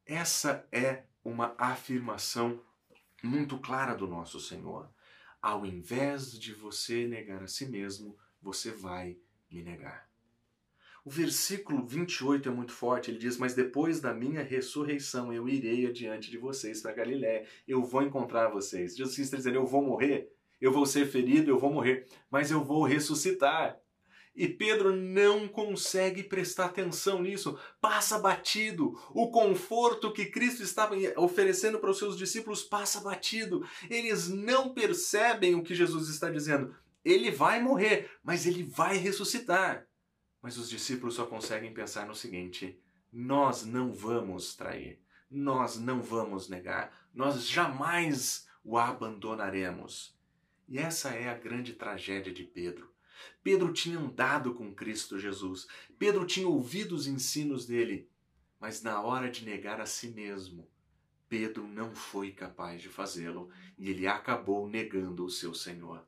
Essa 0.04 0.68
é 0.72 1.04
uma 1.24 1.54
afirmação 1.56 2.60
muito 3.22 3.60
clara 3.60 3.94
do 3.94 4.08
nosso 4.08 4.40
Senhor. 4.40 4.92
Ao 5.40 5.68
invés 5.68 6.32
de 6.32 6.52
você 6.52 7.06
negar 7.06 7.44
a 7.44 7.48
si 7.48 7.68
mesmo, 7.68 8.18
você 8.42 8.72
vai 8.72 9.20
me 9.48 9.62
negar. 9.62 10.11
O 11.04 11.10
versículo 11.10 11.84
28 11.84 12.48
é 12.48 12.52
muito 12.52 12.72
forte, 12.72 13.10
ele 13.10 13.18
diz: 13.18 13.36
Mas 13.36 13.56
depois 13.56 14.00
da 14.00 14.14
minha 14.14 14.44
ressurreição 14.44 15.34
eu 15.34 15.50
irei 15.50 15.88
adiante 15.88 16.30
de 16.30 16.38
vocês 16.38 16.82
para 16.82 16.94
Galiléia, 16.94 17.46
eu 17.68 17.84
vou 17.84 18.04
encontrar 18.04 18.50
vocês. 18.50 18.96
Jesus 18.96 19.18
está 19.18 19.38
dizendo: 19.38 19.56
Eu 19.56 19.66
vou 19.66 19.82
morrer, 19.82 20.32
eu 20.60 20.72
vou 20.72 20.86
ser 20.86 21.08
ferido, 21.08 21.50
eu 21.50 21.58
vou 21.58 21.74
morrer, 21.74 22.06
mas 22.30 22.52
eu 22.52 22.64
vou 22.64 22.84
ressuscitar. 22.84 23.80
E 24.36 24.48
Pedro 24.48 24.96
não 24.96 25.48
consegue 25.48 26.24
prestar 26.24 26.66
atenção 26.66 27.22
nisso, 27.22 27.58
passa 27.82 28.18
batido. 28.18 28.98
O 29.10 29.30
conforto 29.30 30.14
que 30.14 30.28
Cristo 30.28 30.64
estava 30.64 30.96
oferecendo 31.18 31.80
para 31.80 31.90
os 31.90 31.98
seus 31.98 32.16
discípulos 32.16 32.64
passa 32.64 33.02
batido. 33.02 33.66
Eles 33.90 34.30
não 34.30 34.74
percebem 34.74 35.56
o 35.56 35.64
que 35.64 35.76
Jesus 35.76 36.08
está 36.10 36.30
dizendo. 36.30 36.74
Ele 37.04 37.30
vai 37.30 37.62
morrer, 37.62 38.10
mas 38.24 38.46
ele 38.46 38.64
vai 38.64 38.96
ressuscitar. 38.98 39.86
Mas 40.42 40.58
os 40.58 40.70
discípulos 40.70 41.16
só 41.16 41.26
conseguem 41.26 41.74
pensar 41.74 42.08
no 42.08 42.16
seguinte: 42.16 42.80
nós 43.12 43.66
não 43.66 43.94
vamos 43.94 44.56
trair, 44.56 45.00
nós 45.30 45.78
não 45.78 46.02
vamos 46.02 46.50
negar, 46.50 47.10
nós 47.14 47.48
jamais 47.48 48.48
o 48.64 48.78
abandonaremos. 48.78 50.18
E 50.68 50.78
essa 50.78 51.10
é 51.10 51.30
a 51.30 51.38
grande 51.38 51.74
tragédia 51.74 52.34
de 52.34 52.44
Pedro. 52.44 52.90
Pedro 53.44 53.72
tinha 53.74 54.00
andado 54.00 54.54
com 54.54 54.74
Cristo 54.74 55.20
Jesus, 55.20 55.68
Pedro 56.00 56.26
tinha 56.26 56.48
ouvido 56.48 56.96
os 56.96 57.08
ensinos 57.08 57.66
dele, 57.66 58.10
mas 58.60 58.82
na 58.82 59.02
hora 59.02 59.30
de 59.30 59.46
negar 59.46 59.80
a 59.80 59.86
si 59.86 60.08
mesmo, 60.10 60.68
Pedro 61.28 61.68
não 61.68 61.96
foi 61.96 62.32
capaz 62.32 62.82
de 62.82 62.90
fazê-lo 62.90 63.50
e 63.78 63.90
ele 63.90 64.08
acabou 64.08 64.68
negando 64.68 65.26
o 65.26 65.30
seu 65.30 65.54
Senhor. 65.54 66.06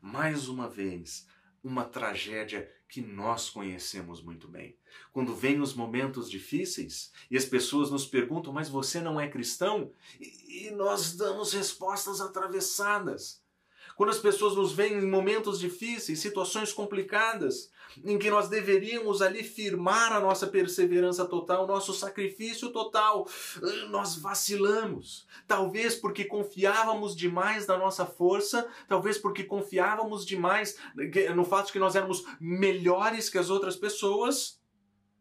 Mais 0.00 0.48
uma 0.48 0.68
vez, 0.68 1.26
uma 1.62 1.84
tragédia 1.84 2.70
que 2.88 3.00
nós 3.00 3.50
conhecemos 3.50 4.22
muito 4.22 4.48
bem. 4.48 4.76
Quando 5.12 5.34
vêm 5.34 5.60
os 5.60 5.74
momentos 5.74 6.30
difíceis 6.30 7.12
e 7.30 7.36
as 7.36 7.44
pessoas 7.44 7.90
nos 7.90 8.06
perguntam, 8.06 8.52
mas 8.52 8.68
você 8.68 9.00
não 9.00 9.20
é 9.20 9.28
cristão? 9.28 9.92
E, 10.18 10.70
nós 10.70 11.14
damos 11.14 11.52
respostas 11.52 12.20
atravessadas. 12.20 13.42
Quando 13.96 14.10
as 14.10 14.18
pessoas 14.18 14.54
nos 14.54 14.72
veem 14.72 14.94
em 14.94 15.10
momentos 15.10 15.58
difíceis, 15.58 16.20
situações 16.20 16.72
complicadas, 16.72 17.70
em 18.04 18.18
que 18.18 18.30
nós 18.30 18.48
deveríamos 18.48 19.22
ali 19.22 19.42
firmar 19.42 20.12
a 20.12 20.20
nossa 20.20 20.46
perseverança 20.46 21.24
total, 21.24 21.64
o 21.64 21.66
nosso 21.66 21.92
sacrifício 21.92 22.70
total, 22.70 23.28
nós 23.90 24.16
vacilamos. 24.16 25.26
Talvez 25.46 25.94
porque 25.94 26.24
confiávamos 26.24 27.16
demais 27.16 27.66
na 27.66 27.76
nossa 27.76 28.06
força, 28.06 28.68
talvez 28.86 29.18
porque 29.18 29.44
confiávamos 29.44 30.24
demais 30.24 30.78
no 31.34 31.44
fato 31.44 31.66
de 31.66 31.72
que 31.72 31.78
nós 31.78 31.96
éramos 31.96 32.24
melhores 32.40 33.28
que 33.28 33.38
as 33.38 33.50
outras 33.50 33.76
pessoas. 33.76 34.60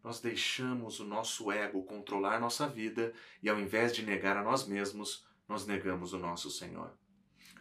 Nós 0.04 0.20
deixamos 0.20 1.00
o 1.00 1.04
nosso 1.04 1.52
ego 1.52 1.84
controlar 1.84 2.40
nossa 2.40 2.68
vida 2.68 3.14
e, 3.44 3.50
ao 3.50 3.60
invés 3.60 3.94
de 3.94 4.04
negar 4.04 4.38
a 4.38 4.44
nós 4.44 4.66
mesmos, 4.66 5.26
nós 5.50 5.66
negamos 5.66 6.14
o 6.14 6.18
nosso 6.18 6.50
Senhor. 6.50 6.92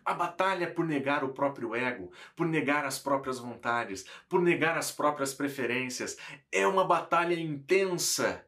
A 0.07 0.15
batalha 0.15 0.71
por 0.71 0.87
negar 0.87 1.25
o 1.25 1.35
próprio 1.35 1.75
ego, 1.75 2.13
por 2.37 2.47
negar 2.47 2.85
as 2.87 2.97
próprias 2.97 3.41
vontades, 3.41 4.07
por 4.29 4.41
negar 4.41 4.79
as 4.79 4.93
próprias 4.93 5.35
preferências. 5.35 6.17
É 6.51 6.65
uma 6.65 6.87
batalha 6.87 7.35
intensa. 7.35 8.47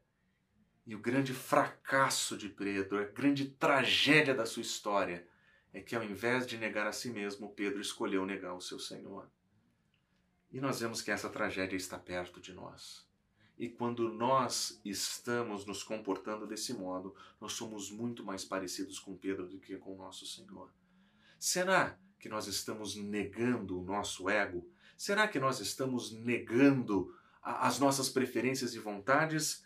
E 0.87 0.94
o 0.94 1.01
grande 1.01 1.35
fracasso 1.35 2.37
de 2.37 2.49
Pedro, 2.49 3.01
a 3.01 3.05
grande 3.05 3.51
tragédia 3.51 4.35
da 4.35 4.47
sua 4.47 4.62
história, 4.62 5.27
é 5.73 5.81
que 5.81 5.97
ao 5.97 6.05
invés 6.05 6.47
de 6.47 6.57
negar 6.57 6.87
a 6.87 6.92
si 6.92 7.11
mesmo, 7.11 7.51
Pedro 7.51 7.81
escolheu 7.81 8.25
negar 8.25 8.55
o 8.55 8.61
seu 8.61 8.79
Senhor. 8.79 9.29
E 10.51 10.61
nós 10.61 10.81
vemos 10.81 11.03
que 11.03 11.11
essa 11.11 11.29
tragédia 11.29 11.77
está 11.77 11.99
perto 11.99 12.40
de 12.40 12.55
nós. 12.55 13.07
E 13.59 13.68
quando 13.68 14.12
nós 14.12 14.81
estamos 14.85 15.66
nos 15.66 15.83
comportando 15.83 16.47
desse 16.47 16.73
modo, 16.73 17.14
nós 17.40 17.53
somos 17.53 17.90
muito 17.90 18.25
mais 18.25 18.44
parecidos 18.44 19.01
com 19.01 19.16
Pedro 19.16 19.49
do 19.49 19.59
que 19.59 19.77
com 19.77 19.94
o 19.94 19.99
nosso 19.99 20.25
Senhor. 20.25 20.71
Será 21.38 21.96
que 22.18 22.29
nós 22.29 22.46
estamos 22.46 22.96
negando 22.96 23.81
o 23.81 23.85
nosso 23.85 24.29
ego? 24.29 24.68
Será 24.96 25.29
que 25.29 25.38
nós 25.38 25.61
estamos 25.61 26.11
negando 26.11 27.16
as 27.40 27.79
nossas 27.79 28.09
preferências 28.09 28.74
e 28.74 28.79
vontades? 28.79 29.64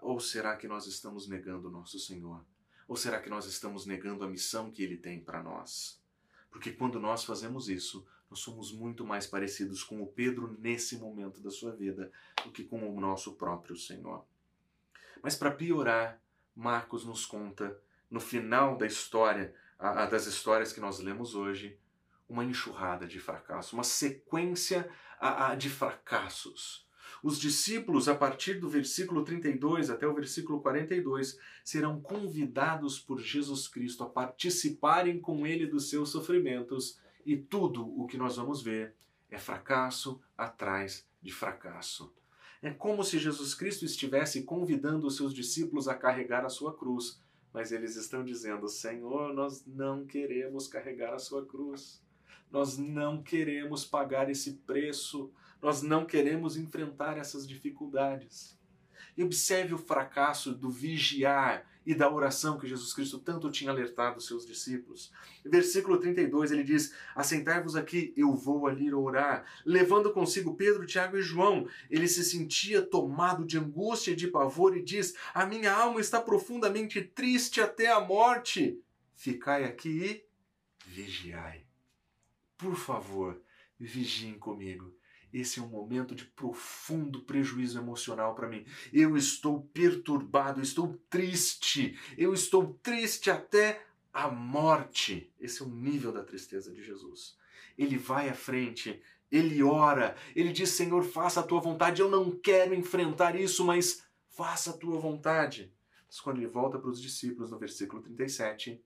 Ou 0.00 0.20
será 0.20 0.56
que 0.56 0.68
nós 0.68 0.86
estamos 0.86 1.26
negando 1.26 1.68
o 1.68 1.70
nosso 1.70 1.98
Senhor? 1.98 2.44
Ou 2.86 2.96
será 2.96 3.20
que 3.20 3.28
nós 3.28 3.46
estamos 3.46 3.84
negando 3.84 4.24
a 4.24 4.28
missão 4.28 4.70
que 4.70 4.82
Ele 4.82 4.96
tem 4.96 5.20
para 5.20 5.42
nós? 5.42 6.00
Porque 6.50 6.72
quando 6.72 7.00
nós 7.00 7.24
fazemos 7.24 7.68
isso, 7.68 8.06
nós 8.30 8.38
somos 8.38 8.72
muito 8.72 9.04
mais 9.04 9.26
parecidos 9.26 9.82
com 9.82 10.00
o 10.02 10.06
Pedro 10.06 10.56
nesse 10.58 10.96
momento 10.96 11.40
da 11.40 11.50
sua 11.50 11.72
vida 11.72 12.12
do 12.44 12.52
que 12.52 12.64
com 12.64 12.96
o 12.96 13.00
nosso 13.00 13.34
próprio 13.34 13.76
Senhor. 13.76 14.24
Mas 15.22 15.34
para 15.34 15.50
piorar, 15.50 16.20
Marcos 16.54 17.04
nos 17.04 17.26
conta, 17.26 17.78
no 18.10 18.20
final 18.20 18.76
da 18.76 18.86
história, 18.86 19.54
a, 19.78 20.04
a 20.04 20.06
das 20.06 20.26
histórias 20.26 20.72
que 20.72 20.80
nós 20.80 20.98
lemos 20.98 21.34
hoje, 21.34 21.78
uma 22.28 22.44
enxurrada 22.44 23.06
de 23.06 23.18
fracassos, 23.18 23.72
uma 23.72 23.84
sequência 23.84 24.90
a, 25.20 25.52
a, 25.52 25.54
de 25.54 25.70
fracassos. 25.70 26.86
Os 27.22 27.38
discípulos, 27.38 28.08
a 28.08 28.14
partir 28.14 28.60
do 28.60 28.68
versículo 28.68 29.24
32 29.24 29.90
até 29.90 30.06
o 30.06 30.14
versículo 30.14 30.60
42, 30.60 31.38
serão 31.64 32.00
convidados 32.00 32.98
por 33.00 33.20
Jesus 33.20 33.66
Cristo 33.66 34.04
a 34.04 34.08
participarem 34.08 35.20
com 35.20 35.46
ele 35.46 35.66
dos 35.66 35.88
seus 35.88 36.10
sofrimentos 36.10 37.00
e 37.24 37.36
tudo 37.36 37.86
o 38.00 38.06
que 38.06 38.16
nós 38.16 38.36
vamos 38.36 38.62
ver 38.62 38.94
é 39.30 39.38
fracasso 39.38 40.20
atrás 40.36 41.06
de 41.20 41.32
fracasso. 41.32 42.12
É 42.62 42.70
como 42.70 43.04
se 43.04 43.18
Jesus 43.18 43.54
Cristo 43.54 43.84
estivesse 43.84 44.42
convidando 44.42 45.06
os 45.06 45.16
seus 45.16 45.32
discípulos 45.32 45.86
a 45.86 45.94
carregar 45.94 46.44
a 46.44 46.48
sua 46.48 46.76
cruz, 46.76 47.20
mas 47.52 47.72
eles 47.72 47.96
estão 47.96 48.24
dizendo: 48.24 48.68
Senhor, 48.68 49.32
nós 49.32 49.64
não 49.66 50.06
queremos 50.06 50.68
carregar 50.68 51.14
a 51.14 51.18
sua 51.18 51.44
cruz. 51.46 52.02
Nós 52.50 52.78
não 52.78 53.22
queremos 53.22 53.84
pagar 53.84 54.30
esse 54.30 54.54
preço. 54.66 55.30
Nós 55.60 55.82
não 55.82 56.06
queremos 56.06 56.56
enfrentar 56.56 57.18
essas 57.18 57.46
dificuldades. 57.46 58.58
E 59.16 59.24
observe 59.24 59.74
o 59.74 59.78
fracasso 59.78 60.54
do 60.54 60.70
vigiar 60.70 61.66
e 61.88 61.94
da 61.94 62.12
oração 62.12 62.58
que 62.58 62.66
Jesus 62.66 62.92
Cristo 62.92 63.18
tanto 63.18 63.50
tinha 63.50 63.70
alertado 63.70 64.20
seus 64.20 64.46
discípulos. 64.46 65.10
Versículo 65.42 65.98
32 65.98 66.52
ele 66.52 66.62
diz: 66.62 66.94
Assentai-vos 67.14 67.74
aqui, 67.74 68.12
eu 68.14 68.34
vou 68.34 68.66
ali 68.66 68.92
orar. 68.92 69.46
Levando 69.64 70.12
consigo 70.12 70.54
Pedro, 70.54 70.84
Tiago 70.84 71.16
e 71.16 71.22
João, 71.22 71.66
ele 71.88 72.06
se 72.06 72.22
sentia 72.22 72.82
tomado 72.82 73.42
de 73.46 73.56
angústia 73.56 74.10
e 74.10 74.16
de 74.16 74.28
pavor 74.28 74.76
e 74.76 74.82
diz: 74.82 75.14
A 75.32 75.46
minha 75.46 75.72
alma 75.72 75.98
está 75.98 76.20
profundamente 76.20 77.00
triste 77.00 77.58
até 77.58 77.90
a 77.90 77.98
morte. 77.98 78.78
Ficai 79.14 79.64
aqui 79.64 79.88
e 79.88 80.24
vigiai. 80.84 81.64
Por 82.58 82.76
favor, 82.76 83.40
vigiem 83.80 84.38
comigo. 84.38 84.94
Esse 85.32 85.60
é 85.60 85.62
um 85.62 85.68
momento 85.68 86.14
de 86.14 86.24
profundo 86.24 87.22
prejuízo 87.22 87.78
emocional 87.78 88.34
para 88.34 88.48
mim. 88.48 88.64
Eu 88.92 89.16
estou 89.16 89.62
perturbado, 89.74 90.60
estou 90.60 90.98
triste, 91.10 91.98
eu 92.16 92.32
estou 92.32 92.78
triste 92.82 93.30
até 93.30 93.84
a 94.12 94.28
morte. 94.28 95.32
Esse 95.38 95.62
é 95.62 95.66
o 95.66 95.68
nível 95.68 96.12
da 96.12 96.24
tristeza 96.24 96.72
de 96.72 96.82
Jesus. 96.82 97.36
Ele 97.76 97.96
vai 97.96 98.28
à 98.28 98.34
frente, 98.34 99.00
ele 99.30 99.62
ora, 99.62 100.16
ele 100.34 100.52
diz: 100.52 100.70
Senhor, 100.70 101.04
faça 101.04 101.40
a 101.40 101.42
tua 101.42 101.60
vontade. 101.60 102.00
Eu 102.00 102.10
não 102.10 102.30
quero 102.30 102.74
enfrentar 102.74 103.38
isso, 103.38 103.64
mas 103.64 104.02
faça 104.30 104.70
a 104.70 104.76
tua 104.76 104.98
vontade. 104.98 105.72
Mas 106.06 106.20
quando 106.20 106.38
ele 106.38 106.46
volta 106.46 106.78
para 106.78 106.90
os 106.90 107.00
discípulos, 107.00 107.50
no 107.50 107.58
versículo 107.58 108.02
37, 108.02 108.82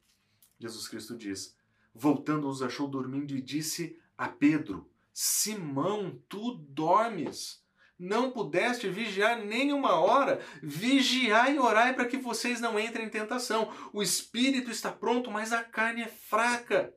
Jesus 0.59 0.89
Cristo 0.89 1.17
diz: 1.17 1.57
Voltando, 1.95 2.49
os 2.49 2.63
achou 2.63 2.89
dormindo 2.89 3.35
e 3.37 3.41
disse 3.41 3.97
a 4.19 4.29
Pedro: 4.29 4.91
Simão, 5.12 6.22
tu 6.29 6.55
dormes. 6.70 7.61
Não 7.98 8.33
pudeste 8.33 8.88
vigiar 8.88 9.38
nem 9.44 9.72
uma 9.72 10.01
hora. 10.01 10.44
Vigiai 10.62 11.55
e 11.55 11.59
orai 11.59 11.94
para 11.94 12.07
que 12.07 12.16
vocês 12.16 12.61
não 12.61 12.79
entrem 12.79 13.07
em 13.07 13.11
tentação. 13.11 13.72
O 13.92 14.03
espírito 14.03 14.70
está 14.70 14.90
pronto, 14.90 15.31
mas 15.31 15.53
a 15.53 15.62
carne 15.62 16.03
é 16.03 16.09
fraca. 16.09 16.92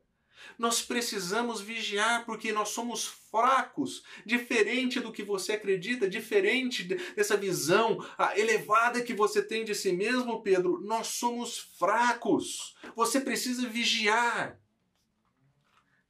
Nós 0.57 0.81
precisamos 0.81 1.59
vigiar 1.59 2.25
porque 2.25 2.51
nós 2.51 2.69
somos 2.69 3.05
fracos, 3.05 4.03
diferente 4.25 4.99
do 4.99 5.11
que 5.11 5.23
você 5.23 5.53
acredita, 5.53 6.09
diferente 6.09 6.83
dessa 6.83 7.35
visão 7.35 7.97
elevada 8.35 9.01
que 9.01 9.13
você 9.13 9.41
tem 9.41 9.65
de 9.65 9.75
si 9.75 9.91
mesmo, 9.91 10.41
Pedro. 10.41 10.79
Nós 10.81 11.07
somos 11.07 11.59
fracos. 11.77 12.75
Você 12.95 13.19
precisa 13.19 13.67
vigiar. 13.67 14.59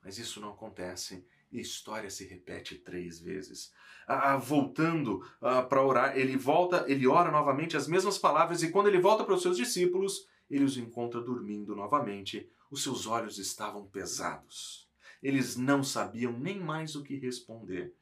Mas 0.03 0.17
isso 0.19 0.39
não 0.39 0.51
acontece 0.51 1.25
e 1.55 1.59
a 1.59 1.61
história 1.61 2.09
se 2.09 2.27
repete 2.27 2.75
três 2.75 3.19
vezes. 3.19 3.71
Ah, 4.05 4.33
ah 4.33 4.37
voltando 4.37 5.25
ah, 5.41 5.63
para 5.63 5.81
orar, 5.81 6.17
ele 6.17 6.35
volta, 6.35 6.83
ele 6.87 7.07
ora 7.07 7.31
novamente 7.31 7.77
as 7.77 7.87
mesmas 7.87 8.17
palavras 8.17 8.61
e 8.61 8.69
quando 8.69 8.87
ele 8.87 8.99
volta 8.99 9.23
para 9.23 9.33
os 9.33 9.41
seus 9.41 9.55
discípulos, 9.55 10.27
ele 10.49 10.65
os 10.65 10.77
encontra 10.77 11.21
dormindo 11.21 11.73
novamente. 11.73 12.49
Os 12.69 12.83
seus 12.83 13.07
olhos 13.07 13.37
estavam 13.37 13.85
pesados. 13.87 14.89
Eles 15.23 15.55
não 15.55 15.81
sabiam 15.81 16.37
nem 16.37 16.59
mais 16.59 16.93
o 16.95 17.03
que 17.03 17.15
responder. 17.15 17.93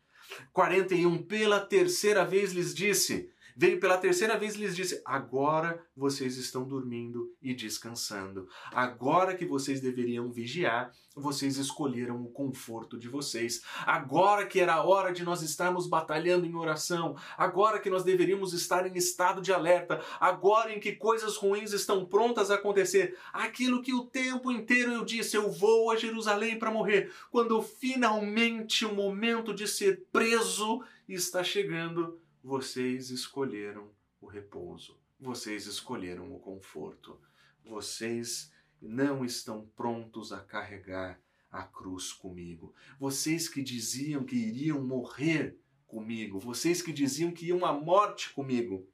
41, 0.52 1.24
pela 1.24 1.60
terceira 1.60 2.26
vez 2.26 2.54
lhes 2.54 2.74
disse: 2.74 3.30
Veio 3.56 3.80
pela 3.80 3.98
terceira 3.98 4.38
vez 4.38 4.56
e 4.56 4.60
lhes 4.60 4.76
disse: 4.76 5.02
Agora 5.06 5.82
vocês 5.96 6.38
estão 6.38 6.68
dormindo 6.68 7.32
e 7.42 7.54
descansando. 7.54 8.48
Agora 8.72 9.36
que 9.36 9.46
vocês 9.46 9.80
deveriam 9.80 10.32
vigiar, 10.32 10.92
vocês 11.16 11.58
escolheram 11.58 12.24
o 12.24 12.32
conforto 12.32 12.98
de 12.98 13.08
vocês. 13.08 13.62
Agora 13.86 14.46
que 14.46 14.60
era 14.60 14.74
a 14.74 14.84
hora 14.84 15.14
de 15.14 15.24
nós 15.24 15.42
estarmos 15.42 15.88
batalhando 15.88 16.46
em 16.46 16.56
oração. 16.56 17.16
Agora 17.38 17.80
que 17.80 17.90
nós 17.90 18.04
deveríamos 18.04 18.54
estar 18.54 18.88
em 18.88 18.98
estado 18.98 19.42
de 19.42 19.54
alerta. 19.54 20.02
Agora 20.20 20.74
em 20.74 20.80
que 20.80 20.94
coisas 20.94 21.38
ruins 21.38 21.74
estão 21.74 22.06
prontas 22.06 22.50
a 22.50 22.56
acontecer. 22.56 23.18
Aquilo 23.32 23.82
que 23.82 23.94
o 23.94 24.06
tempo 24.06 24.52
inteiro 24.52 24.92
eu 24.92 25.06
disse: 25.06 25.38
Eu 25.38 25.52
vou 25.52 25.92
a 25.92 25.96
Jerusalém 25.96 26.58
para 26.58 26.72
morrer. 26.72 27.12
Quando 27.30 27.62
finalmente 27.62 28.86
o 28.86 28.96
momento 28.96 29.54
de 29.54 29.68
ser 29.68 30.06
preso 30.12 30.84
está 31.08 31.44
chegando 31.44 32.20
vocês 32.44 33.10
escolheram 33.10 33.90
o 34.20 34.28
repouso, 34.28 35.00
vocês 35.20 35.66
escolheram 35.66 36.36
o 36.36 36.40
conforto, 36.40 37.18
vocês 37.64 38.52
não 38.82 39.24
estão 39.24 39.66
prontos 39.76 40.34
a 40.34 40.42
carregar 40.42 41.20
a 41.50 41.64
cruz 41.64 42.12
comigo. 42.12 42.74
Vocês 43.00 43.48
que 43.48 43.62
diziam 43.62 44.26
que 44.26 44.36
iriam 44.36 44.84
morrer 44.84 45.58
comigo, 45.88 46.40
vocês 46.40 46.82
que 46.82 46.92
diziam 46.92 47.32
que 47.32 47.46
iam 47.46 47.64
à 47.64 47.72
morte 47.72 48.34
comigo, 48.34 48.86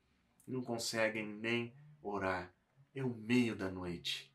não 0.45 0.62
conseguem 0.62 1.25
nem 1.25 1.73
orar. 2.03 2.53
É 2.93 3.03
o 3.03 3.15
meio 3.15 3.55
da 3.55 3.71
noite. 3.71 4.31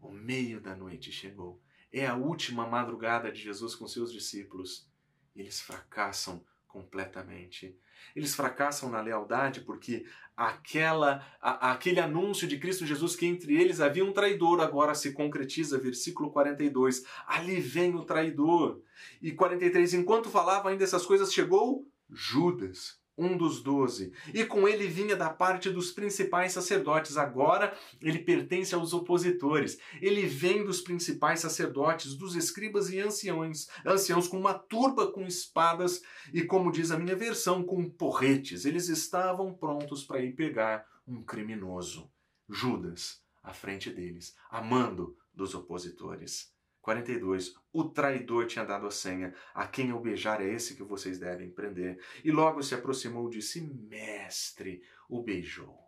O 0.00 0.10
meio 0.10 0.60
da 0.60 0.74
noite 0.74 1.12
chegou. 1.12 1.60
É 1.92 2.06
a 2.06 2.16
última 2.16 2.66
madrugada 2.66 3.30
de 3.30 3.40
Jesus 3.40 3.74
com 3.74 3.86
seus 3.86 4.12
discípulos. 4.12 4.88
Eles 5.34 5.60
fracassam 5.60 6.44
completamente. 6.78 7.76
Eles 8.14 8.34
fracassam 8.34 8.88
na 8.88 9.00
lealdade 9.00 9.60
porque 9.62 10.04
aquela, 10.36 11.26
a, 11.40 11.72
aquele 11.72 12.00
anúncio 12.00 12.46
de 12.46 12.58
Cristo 12.58 12.86
Jesus 12.86 13.16
que 13.16 13.26
entre 13.26 13.60
eles 13.60 13.80
havia 13.80 14.04
um 14.04 14.12
traidor 14.12 14.60
agora 14.60 14.94
se 14.94 15.12
concretiza, 15.12 15.78
versículo 15.78 16.30
42. 16.30 17.04
Ali 17.26 17.60
vem 17.60 17.94
o 17.94 18.04
traidor. 18.04 18.80
E 19.20 19.32
43, 19.32 19.94
enquanto 19.94 20.30
falava 20.30 20.70
ainda 20.70 20.84
essas 20.84 21.04
coisas, 21.04 21.32
chegou 21.32 21.86
Judas, 22.10 22.97
um 23.18 23.36
dos 23.36 23.60
doze, 23.60 24.12
e 24.32 24.44
com 24.44 24.68
ele 24.68 24.86
vinha 24.86 25.16
da 25.16 25.28
parte 25.28 25.68
dos 25.68 25.90
principais 25.90 26.52
sacerdotes. 26.52 27.16
Agora 27.16 27.76
ele 28.00 28.20
pertence 28.20 28.74
aos 28.74 28.92
opositores. 28.92 29.78
Ele 30.00 30.26
vem 30.26 30.64
dos 30.64 30.80
principais 30.80 31.40
sacerdotes, 31.40 32.14
dos 32.14 32.36
escribas 32.36 32.90
e 32.90 33.00
anciões, 33.00 33.66
anciãos 33.84 34.28
com 34.28 34.38
uma 34.38 34.54
turba 34.54 35.10
com 35.10 35.26
espadas 35.26 36.00
e, 36.32 36.42
como 36.42 36.70
diz 36.70 36.92
a 36.92 36.98
minha 36.98 37.16
versão, 37.16 37.64
com 37.64 37.90
porretes. 37.90 38.64
Eles 38.64 38.88
estavam 38.88 39.52
prontos 39.52 40.04
para 40.04 40.22
ir 40.22 40.34
pegar 40.34 40.86
um 41.06 41.22
criminoso. 41.22 42.10
Judas, 42.48 43.20
à 43.42 43.52
frente 43.52 43.90
deles, 43.90 44.36
amando 44.48 45.16
dos 45.34 45.54
opositores. 45.54 46.52
42. 46.88 47.54
O 47.70 47.84
traidor 47.84 48.46
tinha 48.46 48.64
dado 48.64 48.86
a 48.86 48.90
senha. 48.90 49.34
A 49.54 49.66
quem 49.66 49.90
eu 49.90 50.00
beijar 50.00 50.40
é 50.40 50.50
esse 50.50 50.74
que 50.74 50.82
vocês 50.82 51.18
devem 51.18 51.50
prender. 51.50 52.02
E 52.24 52.30
logo 52.30 52.62
se 52.62 52.74
aproximou 52.74 53.28
e 53.28 53.32
disse: 53.32 53.60
Mestre, 53.60 54.82
o 55.06 55.22
beijou. 55.22 55.78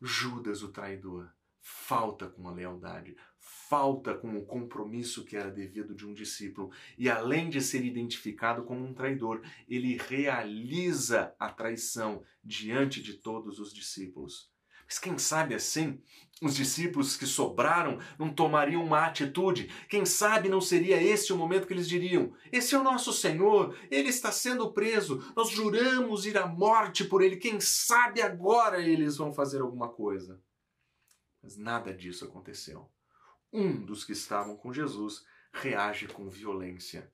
Judas, 0.00 0.62
o 0.62 0.72
traidor, 0.72 1.30
falta 1.60 2.26
com 2.26 2.48
a 2.48 2.52
lealdade, 2.52 3.14
falta 3.38 4.14
com 4.14 4.38
o 4.38 4.46
compromisso 4.46 5.22
que 5.22 5.36
era 5.36 5.50
devido 5.50 5.94
de 5.94 6.06
um 6.06 6.14
discípulo. 6.14 6.72
E 6.96 7.10
além 7.10 7.50
de 7.50 7.60
ser 7.60 7.84
identificado 7.84 8.64
como 8.64 8.82
um 8.82 8.94
traidor, 8.94 9.42
ele 9.68 9.98
realiza 10.08 11.34
a 11.38 11.50
traição 11.50 12.24
diante 12.42 13.02
de 13.02 13.14
todos 13.18 13.58
os 13.58 13.70
discípulos. 13.70 14.50
Mas 14.90 14.98
quem 14.98 15.18
sabe 15.18 15.54
assim, 15.54 16.02
os 16.40 16.56
discípulos 16.56 17.16
que 17.16 17.26
sobraram 17.26 17.98
não 18.18 18.32
tomariam 18.32 18.84
uma 18.84 19.04
atitude? 19.04 19.70
Quem 19.88 20.06
sabe 20.06 20.48
não 20.48 20.60
seria 20.60 21.02
esse 21.02 21.32
o 21.32 21.36
momento 21.36 21.66
que 21.66 21.72
eles 21.72 21.88
diriam: 21.88 22.32
Esse 22.50 22.74
é 22.74 22.78
o 22.78 22.84
nosso 22.84 23.12
Senhor, 23.12 23.76
ele 23.90 24.08
está 24.08 24.32
sendo 24.32 24.72
preso, 24.72 25.32
nós 25.36 25.50
juramos 25.50 26.24
ir 26.24 26.38
à 26.38 26.46
morte 26.46 27.04
por 27.04 27.22
ele, 27.22 27.36
quem 27.36 27.60
sabe 27.60 28.22
agora 28.22 28.80
eles 28.80 29.16
vão 29.16 29.32
fazer 29.32 29.60
alguma 29.60 29.88
coisa. 29.88 30.40
Mas 31.42 31.56
nada 31.56 31.92
disso 31.92 32.24
aconteceu. 32.24 32.90
Um 33.52 33.84
dos 33.84 34.04
que 34.04 34.12
estavam 34.12 34.56
com 34.56 34.72
Jesus 34.72 35.24
reage 35.52 36.06
com 36.06 36.28
violência, 36.28 37.12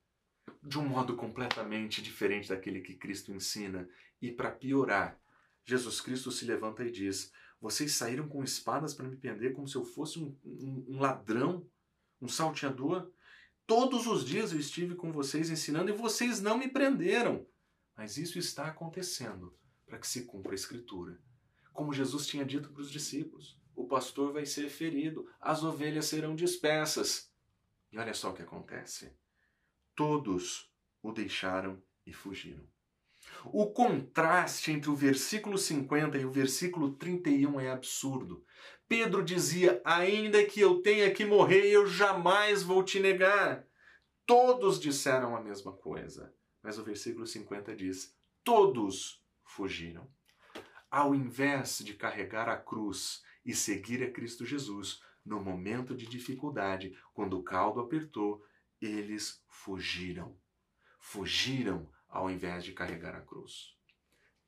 de 0.63 0.79
um 0.79 0.87
modo 0.87 1.17
completamente 1.17 2.03
diferente 2.03 2.49
daquele 2.49 2.81
que 2.81 2.95
Cristo 2.95 3.33
ensina, 3.33 3.89
e 4.21 4.31
para 4.31 4.51
piorar, 4.51 5.19
Jesus 5.65 6.01
Cristo 6.01 6.31
se 6.31 6.45
levanta 6.45 6.85
e 6.85 6.91
diz: 6.91 7.33
vocês 7.61 7.95
saíram 7.95 8.29
com 8.29 8.45
espadas 8.45 8.95
para 8.95 9.09
me 9.09 9.17
prender 9.17 9.53
como 9.53 9.67
se 9.67 9.77
eu 9.77 9.85
fosse 9.85 10.19
um, 10.19 10.37
um, 10.45 10.85
um 10.89 11.01
ladrão, 11.01 11.67
um 12.21 12.29
salteador. 12.29 13.11
Todos 13.67 14.07
os 14.07 14.25
dias 14.25 14.53
eu 14.53 14.59
estive 14.59 14.95
com 14.95 15.11
vocês 15.13 15.51
ensinando 15.51 15.91
e 15.91 15.97
vocês 15.97 16.41
não 16.41 16.59
me 16.59 16.69
prenderam. 16.69 17.47
Mas 17.97 18.17
isso 18.17 18.39
está 18.39 18.67
acontecendo 18.69 19.57
para 19.87 19.99
que 19.99 20.07
se 20.07 20.25
cumpra 20.25 20.53
a 20.53 20.55
Escritura. 20.55 21.19
Como 21.73 21.93
Jesus 21.93 22.27
tinha 22.27 22.45
dito 22.45 22.71
para 22.71 22.83
os 22.83 22.91
discípulos: 22.91 23.59
o 23.75 23.87
pastor 23.87 24.33
vai 24.33 24.47
ser 24.47 24.69
ferido, 24.69 25.29
as 25.41 25.63
ovelhas 25.63 26.07
serão 26.07 26.35
dispersas. 26.35 27.33
E 27.91 27.99
olha 27.99 28.15
só 28.15 28.31
o 28.31 28.35
que 28.35 28.43
acontece. 28.43 29.13
Todos 29.95 30.71
o 31.03 31.13
deixaram 31.13 31.83
e 32.05 32.13
fugiram. 32.13 32.67
O 33.53 33.71
contraste 33.73 34.73
entre 34.73 34.91
o 34.91 34.97
versículo 34.97 35.57
50 35.57 36.19
e 36.19 36.25
o 36.25 36.31
versículo 36.31 36.93
31 36.95 37.61
é 37.61 37.71
absurdo. 37.71 38.45
Pedro 38.89 39.23
dizia: 39.23 39.81
Ainda 39.85 40.45
que 40.45 40.61
eu 40.61 40.83
tenha 40.83 41.11
que 41.13 41.25
morrer, 41.25 41.67
eu 41.67 41.87
jamais 41.87 42.63
vou 42.63 42.83
te 42.83 42.99
negar. 42.99 43.65
Todos 44.27 44.81
disseram 44.81 45.37
a 45.37 45.41
mesma 45.41 45.73
coisa. 45.73 46.35
Mas 46.63 46.79
o 46.79 46.85
versículo 46.85 47.27
50 47.27 47.75
diz: 47.77 48.15
Todos 48.43 49.23
fugiram. 49.45 50.09
Ao 50.91 51.15
invés 51.15 51.79
de 51.79 51.95
carregar 51.95 52.49
a 52.49 52.57
cruz 52.57 53.23
e 53.45 53.55
seguir 53.55 54.03
a 54.03 54.11
Cristo 54.11 54.45
Jesus, 54.45 55.01
no 55.25 55.41
momento 55.41 55.95
de 55.95 56.07
dificuldade, 56.07 56.97
quando 57.13 57.39
o 57.39 57.43
caldo 57.43 57.81
apertou, 57.81 58.43
eles 58.81 59.43
fugiram. 59.49 60.37
Fugiram 60.99 61.89
ao 62.17 62.31
invés 62.31 62.65
de 62.65 62.73
carregar 62.73 63.15
a 63.15 63.21
cruz. 63.21 63.77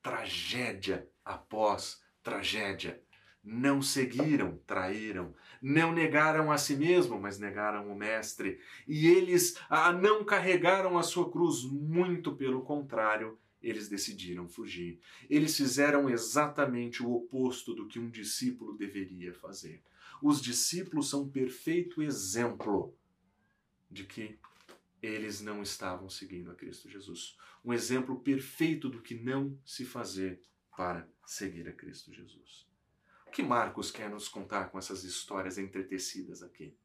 Tragédia 0.03 1.07
após 1.23 2.03
tragédia. 2.23 3.03
Não 3.45 3.83
seguiram, 3.83 4.59
traíram, 4.67 5.35
não 5.61 5.93
negaram 5.93 6.51
a 6.51 6.57
si 6.57 6.75
mesmo, 6.75 7.21
mas 7.21 7.39
negaram 7.39 7.91
o 7.93 7.95
Mestre. 7.95 8.59
E 8.87 9.07
eles 9.07 9.59
ah, 9.69 9.93
não 9.93 10.25
carregaram 10.25 10.99
a 10.99 11.03
sua 11.03 11.31
cruz, 11.31 11.63
muito 11.65 12.35
pelo 12.35 12.63
contrário, 12.63 13.39
eles 13.63 13.89
decidiram 13.89 14.49
fugir. 14.49 14.99
Eles 15.29 15.57
fizeram 15.57 16.09
exatamente 16.09 17.03
o 17.03 17.13
oposto 17.13 17.75
do 17.75 17.87
que 17.87 17.99
um 17.99 18.09
discípulo 18.09 18.77
deveria 18.77 19.35
fazer. 19.35 19.83
Os 20.23 20.41
discípulos 20.41 21.11
são 21.11 21.23
um 21.23 21.31
perfeito 21.31 22.03
exemplo 22.03 22.95
de 23.91 24.05
que 24.05 24.39
eles 25.03 25.41
não 25.41 25.63
estavam 25.63 26.09
seguindo 26.09 26.51
a 26.51 26.55
Cristo 26.55 26.89
Jesus. 26.89 27.37
Um 27.65 27.73
exemplo 27.73 28.21
perfeito 28.21 28.89
do 28.89 29.03
que 29.03 29.15
não 29.15 29.59
se 29.65 29.85
fazer 29.85 30.43
para 30.77 31.09
seguir 31.27 31.69
a 31.69 31.73
Cristo 31.73 32.13
Jesus. 32.13 32.67
O 33.27 33.31
que 33.31 33.43
Marcos 33.43 33.91
quer 33.91 34.09
nos 34.09 34.29
contar 34.29 34.71
com 34.71 34.79
essas 34.79 35.05
histórias 35.05 35.59
entretecidas 35.59 36.43
aqui? 36.43 36.77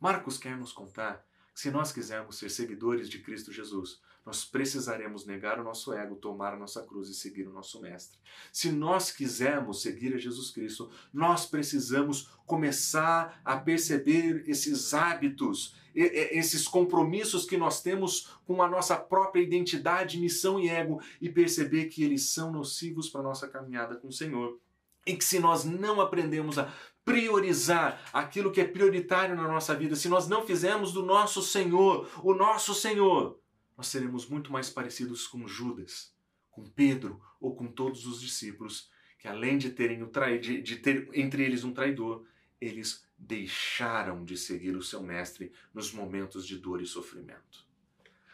Marcos 0.00 0.38
quer 0.38 0.56
nos 0.56 0.72
contar 0.72 1.26
que 1.54 1.60
se 1.60 1.70
nós 1.70 1.92
quisermos 1.92 2.38
ser 2.38 2.50
seguidores 2.50 3.08
de 3.08 3.20
Cristo 3.20 3.52
Jesus, 3.52 4.00
nós 4.30 4.44
precisaremos 4.44 5.26
negar 5.26 5.58
o 5.58 5.64
nosso 5.64 5.92
ego, 5.92 6.14
tomar 6.14 6.54
a 6.54 6.56
nossa 6.56 6.84
cruz 6.84 7.08
e 7.08 7.14
seguir 7.14 7.48
o 7.48 7.52
nosso 7.52 7.80
Mestre. 7.82 8.16
Se 8.52 8.70
nós 8.70 9.10
quisermos 9.10 9.82
seguir 9.82 10.14
a 10.14 10.18
Jesus 10.18 10.52
Cristo, 10.52 10.88
nós 11.12 11.46
precisamos 11.46 12.30
começar 12.46 13.40
a 13.44 13.56
perceber 13.56 14.44
esses 14.46 14.94
hábitos, 14.94 15.74
esses 15.92 16.68
compromissos 16.68 17.44
que 17.44 17.56
nós 17.56 17.82
temos 17.82 18.38
com 18.46 18.62
a 18.62 18.68
nossa 18.68 18.96
própria 18.96 19.42
identidade, 19.42 20.20
missão 20.20 20.60
e 20.60 20.68
ego 20.68 21.02
e 21.20 21.28
perceber 21.28 21.86
que 21.86 22.04
eles 22.04 22.30
são 22.30 22.52
nocivos 22.52 23.08
para 23.08 23.22
a 23.22 23.24
nossa 23.24 23.48
caminhada 23.48 23.96
com 23.96 24.06
o 24.06 24.12
Senhor. 24.12 24.60
E 25.04 25.16
que 25.16 25.24
se 25.24 25.40
nós 25.40 25.64
não 25.64 26.00
aprendemos 26.00 26.56
a 26.56 26.72
priorizar 27.04 28.00
aquilo 28.12 28.52
que 28.52 28.60
é 28.60 28.64
prioritário 28.64 29.34
na 29.34 29.48
nossa 29.48 29.74
vida, 29.74 29.96
se 29.96 30.08
nós 30.08 30.28
não 30.28 30.46
fizermos 30.46 30.92
do 30.92 31.02
nosso 31.02 31.42
Senhor 31.42 32.08
o 32.22 32.32
nosso 32.32 32.72
Senhor, 32.76 33.39
nós 33.80 33.86
seremos 33.86 34.28
muito 34.28 34.52
mais 34.52 34.68
parecidos 34.68 35.26
com 35.26 35.48
Judas, 35.48 36.14
com 36.50 36.62
Pedro 36.66 37.18
ou 37.40 37.56
com 37.56 37.66
todos 37.66 38.04
os 38.04 38.20
discípulos, 38.20 38.90
que 39.18 39.26
além 39.26 39.56
de 39.56 39.70
terem 39.70 40.02
o 40.02 40.08
trai, 40.08 40.38
de, 40.38 40.60
de 40.60 40.76
ter 40.76 41.08
entre 41.14 41.42
eles 41.42 41.64
um 41.64 41.72
traidor, 41.72 42.26
eles 42.60 43.06
deixaram 43.16 44.22
de 44.22 44.36
seguir 44.36 44.76
o 44.76 44.82
seu 44.82 45.02
mestre 45.02 45.50
nos 45.72 45.94
momentos 45.94 46.46
de 46.46 46.58
dor 46.58 46.82
e 46.82 46.86
sofrimento. 46.86 47.66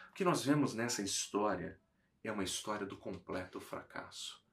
O 0.09 0.13
que 0.13 0.25
nós 0.25 0.43
vemos 0.43 0.73
nessa 0.73 1.01
história 1.01 1.79
é 2.21 2.29
uma 2.29 2.43
história 2.43 2.85
do 2.85 2.97
completo 2.97 3.61
fracasso. 3.61 4.43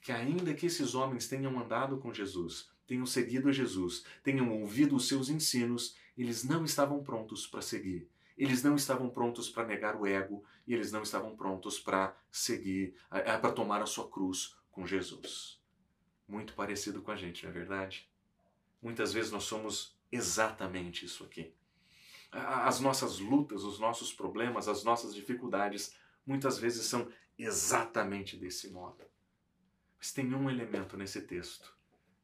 Que 0.00 0.12
ainda 0.12 0.54
que 0.54 0.66
esses 0.66 0.94
homens 0.94 1.26
tenham 1.26 1.58
andado 1.58 1.98
com 1.98 2.14
Jesus, 2.14 2.70
tenham 2.86 3.06
seguido 3.06 3.52
Jesus, 3.52 4.04
tenham 4.22 4.52
ouvido 4.52 4.94
os 4.94 5.08
seus 5.08 5.28
ensinos, 5.28 5.96
eles 6.16 6.44
não 6.44 6.64
estavam 6.64 7.02
prontos 7.02 7.44
para 7.44 7.60
seguir. 7.60 8.08
Eles 8.36 8.62
não 8.62 8.74
estavam 8.74 9.08
prontos 9.08 9.48
para 9.48 9.66
negar 9.66 9.96
o 9.96 10.06
ego 10.06 10.44
e 10.66 10.74
eles 10.74 10.90
não 10.90 11.02
estavam 11.02 11.36
prontos 11.36 11.78
para 11.78 12.16
seguir, 12.30 12.96
para 13.08 13.52
tomar 13.52 13.80
a 13.80 13.86
sua 13.86 14.08
cruz 14.08 14.56
com 14.70 14.86
Jesus. 14.86 15.62
Muito 16.26 16.54
parecido 16.54 17.02
com 17.02 17.10
a 17.10 17.16
gente, 17.16 17.44
não 17.44 17.50
é 17.50 17.52
verdade? 17.52 18.10
Muitas 18.82 19.12
vezes 19.12 19.30
nós 19.30 19.44
somos 19.44 19.96
exatamente 20.10 21.04
isso 21.04 21.22
aqui. 21.24 21.54
As 22.30 22.80
nossas 22.80 23.20
lutas, 23.20 23.62
os 23.62 23.78
nossos 23.78 24.12
problemas, 24.12 24.66
as 24.66 24.82
nossas 24.82 25.14
dificuldades, 25.14 25.94
muitas 26.26 26.58
vezes 26.58 26.86
são 26.86 27.08
exatamente 27.38 28.36
desse 28.36 28.70
modo. 28.70 29.04
Mas 29.96 30.12
tem 30.12 30.34
um 30.34 30.50
elemento 30.50 30.96
nesse 30.96 31.22
texto 31.22 31.76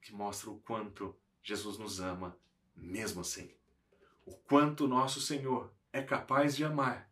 que 0.02 0.12
mostra 0.12 0.50
o 0.50 0.58
quanto 0.60 1.16
Jesus 1.42 1.78
nos 1.78 2.00
ama, 2.00 2.36
mesmo 2.74 3.20
assim. 3.20 3.54
O 4.26 4.34
quanto 4.34 4.88
nosso 4.88 5.20
Senhor 5.20 5.72
é 5.92 6.03
capaz 6.03 6.57
de 6.57 6.64
amar 6.64 7.11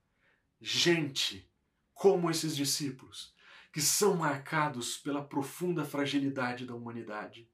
gente 0.61 1.51
como 1.95 2.31
esses 2.31 2.57
discípulos, 2.57 3.35
que 3.73 3.81
são 3.81 4.17
marcados 4.17 4.97
pela 4.97 5.25
profunda 5.25 5.85
fragilidade 5.85 6.65
da 6.67 6.75
humanidade 6.75 7.49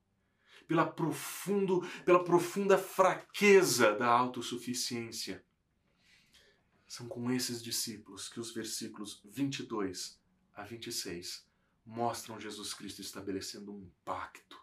pela, 0.66 0.86
profundo, 0.86 1.82
pela 2.04 2.22
profunda 2.22 2.78
fraqueza 2.78 3.94
da 3.94 4.08
autossuficiência. 4.08 5.44
São 6.86 7.08
com 7.08 7.30
esses 7.30 7.62
discípulos 7.62 8.28
que 8.28 8.40
os 8.40 8.52
versículos 8.52 9.20
22 9.24 10.20
a 10.54 10.62
26 10.62 11.46
mostram 11.84 12.40
Jesus 12.40 12.72
Cristo 12.72 13.00
estabelecendo 13.00 13.72
um 13.72 13.90
pacto, 14.04 14.58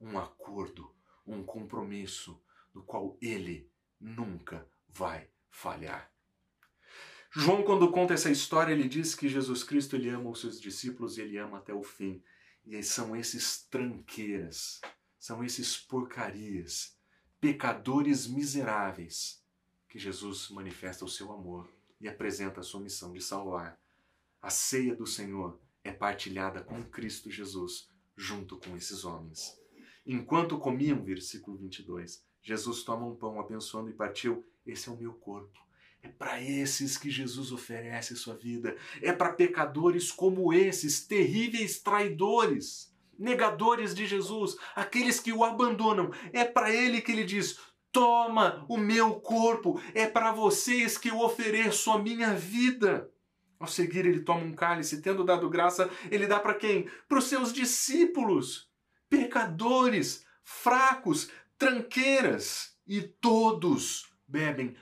um 0.00 0.18
acordo, 0.18 0.94
um 1.26 1.42
compromisso 1.44 2.42
do 2.72 2.82
qual 2.82 3.16
ele 3.20 3.70
nunca 4.00 4.68
vai 4.88 5.30
falhar. 5.50 6.10
João, 7.32 7.62
quando 7.62 7.90
conta 7.90 8.14
essa 8.14 8.30
história, 8.30 8.72
ele 8.72 8.88
diz 8.88 9.14
que 9.14 9.28
Jesus 9.28 9.62
Cristo 9.62 9.96
ele 9.96 10.08
ama 10.08 10.30
os 10.30 10.40
seus 10.40 10.60
discípulos 10.60 11.16
e 11.16 11.20
ele 11.20 11.38
ama 11.38 11.58
até 11.58 11.72
o 11.72 11.82
fim. 11.82 12.22
E 12.66 12.82
são 12.82 13.14
esses 13.14 13.62
tranqueiras 13.64 14.80
são 15.20 15.44
esses 15.44 15.76
porcarias, 15.76 16.96
pecadores 17.38 18.26
miseráveis, 18.26 19.44
que 19.86 19.98
Jesus 19.98 20.48
manifesta 20.48 21.04
o 21.04 21.08
seu 21.08 21.30
amor 21.30 21.70
e 22.00 22.08
apresenta 22.08 22.60
a 22.60 22.62
sua 22.62 22.80
missão 22.80 23.12
de 23.12 23.20
salvar. 23.20 23.78
A 24.40 24.48
ceia 24.48 24.96
do 24.96 25.06
Senhor 25.06 25.60
é 25.84 25.92
partilhada 25.92 26.62
com 26.62 26.82
Cristo 26.82 27.30
Jesus 27.30 27.90
junto 28.16 28.56
com 28.56 28.74
esses 28.74 29.04
homens. 29.04 29.60
Enquanto 30.06 30.58
comiam, 30.58 31.04
versículo 31.04 31.58
22, 31.58 32.24
Jesus 32.40 32.82
toma 32.82 33.04
um 33.04 33.14
pão, 33.14 33.38
abençoando 33.38 33.90
e 33.90 33.94
partiu, 33.94 34.42
esse 34.70 34.88
é 34.88 34.92
o 34.92 34.96
meu 34.96 35.12
corpo. 35.12 35.58
É 36.02 36.08
para 36.08 36.40
esses 36.42 36.96
que 36.96 37.10
Jesus 37.10 37.52
oferece 37.52 38.16
sua 38.16 38.34
vida. 38.34 38.76
É 39.02 39.12
para 39.12 39.32
pecadores 39.32 40.10
como 40.10 40.52
esses, 40.52 41.06
terríveis 41.06 41.80
traidores, 41.80 42.94
negadores 43.18 43.94
de 43.94 44.06
Jesus, 44.06 44.56
aqueles 44.74 45.20
que 45.20 45.32
o 45.32 45.44
abandonam. 45.44 46.10
É 46.32 46.44
para 46.44 46.74
ele 46.74 47.02
que 47.02 47.12
ele 47.12 47.24
diz: 47.24 47.58
Toma 47.92 48.64
o 48.68 48.78
meu 48.78 49.20
corpo, 49.20 49.80
é 49.94 50.06
para 50.06 50.32
vocês 50.32 50.96
que 50.96 51.10
eu 51.10 51.20
ofereço 51.20 51.90
a 51.90 51.98
minha 51.98 52.34
vida. 52.34 53.10
Ao 53.58 53.66
seguir, 53.66 54.06
ele 54.06 54.20
toma 54.20 54.42
um 54.42 54.54
cálice, 54.54 55.02
tendo 55.02 55.22
dado 55.22 55.50
graça, 55.50 55.90
ele 56.10 56.26
dá 56.26 56.40
para 56.40 56.54
quem? 56.54 56.88
Para 57.06 57.18
os 57.18 57.24
seus 57.24 57.52
discípulos, 57.52 58.70
pecadores, 59.10 60.24
fracos, 60.42 61.30
tranqueiras, 61.58 62.74
e 62.90 63.02
todos 63.02 64.10
bebem 64.30 64.76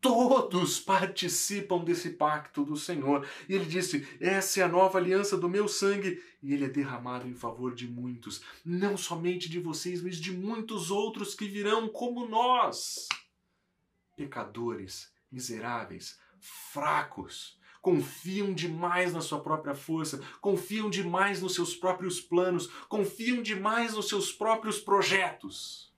todos 0.00 0.80
participam 0.80 1.84
desse 1.84 2.10
pacto 2.10 2.64
do 2.64 2.76
Senhor. 2.76 3.28
E 3.48 3.54
ele 3.54 3.66
disse: 3.66 4.06
Essa 4.20 4.60
é 4.60 4.62
a 4.62 4.68
nova 4.68 4.98
aliança 4.98 5.36
do 5.36 5.48
meu 5.48 5.68
sangue, 5.68 6.22
e 6.42 6.52
ele 6.54 6.64
é 6.64 6.68
derramado 6.68 7.28
em 7.28 7.34
favor 7.34 7.74
de 7.74 7.86
muitos, 7.86 8.42
não 8.64 8.96
somente 8.96 9.48
de 9.48 9.60
vocês, 9.60 10.02
mas 10.02 10.16
de 10.16 10.32
muitos 10.32 10.90
outros 10.90 11.34
que 11.34 11.46
virão 11.46 11.88
como 11.88 12.26
nós. 12.26 13.08
Pecadores, 14.16 15.12
miseráveis, 15.30 16.18
fracos, 16.38 17.58
confiam 17.80 18.52
demais 18.52 19.12
na 19.12 19.20
sua 19.20 19.40
própria 19.40 19.74
força, 19.74 20.22
confiam 20.40 20.90
demais 20.90 21.40
nos 21.40 21.54
seus 21.54 21.74
próprios 21.74 22.20
planos, 22.20 22.66
confiam 22.88 23.42
demais 23.42 23.94
nos 23.94 24.08
seus 24.08 24.32
próprios 24.32 24.78
projetos. 24.78 25.90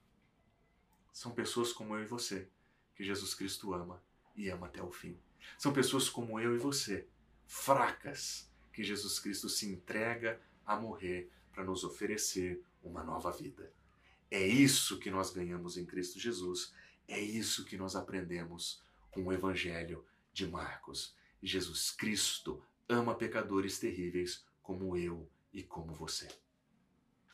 São 1.11 1.31
pessoas 1.31 1.71
como 1.71 1.95
eu 1.95 2.03
e 2.03 2.07
você 2.07 2.49
que 2.95 3.03
Jesus 3.03 3.33
Cristo 3.33 3.73
ama 3.73 4.01
e 4.35 4.49
ama 4.49 4.67
até 4.67 4.81
o 4.81 4.91
fim. 4.91 5.17
São 5.57 5.73
pessoas 5.73 6.09
como 6.09 6.39
eu 6.39 6.55
e 6.55 6.57
você, 6.57 7.07
fracas, 7.45 8.49
que 8.71 8.83
Jesus 8.83 9.19
Cristo 9.19 9.49
se 9.49 9.71
entrega 9.71 10.41
a 10.65 10.75
morrer 10.75 11.29
para 11.51 11.63
nos 11.63 11.83
oferecer 11.83 12.63
uma 12.83 13.03
nova 13.03 13.31
vida. 13.31 13.71
É 14.31 14.45
isso 14.45 14.99
que 14.99 15.11
nós 15.11 15.31
ganhamos 15.31 15.77
em 15.77 15.85
Cristo 15.85 16.19
Jesus, 16.19 16.73
é 17.07 17.19
isso 17.19 17.65
que 17.65 17.77
nós 17.77 17.95
aprendemos 17.95 18.81
com 19.11 19.25
o 19.25 19.33
Evangelho 19.33 20.05
de 20.31 20.47
Marcos. 20.47 21.15
Jesus 21.41 21.91
Cristo 21.91 22.63
ama 22.89 23.13
pecadores 23.13 23.77
terríveis 23.77 24.45
como 24.61 24.97
eu 24.97 25.29
e 25.53 25.61
como 25.61 25.93
você. 25.93 26.27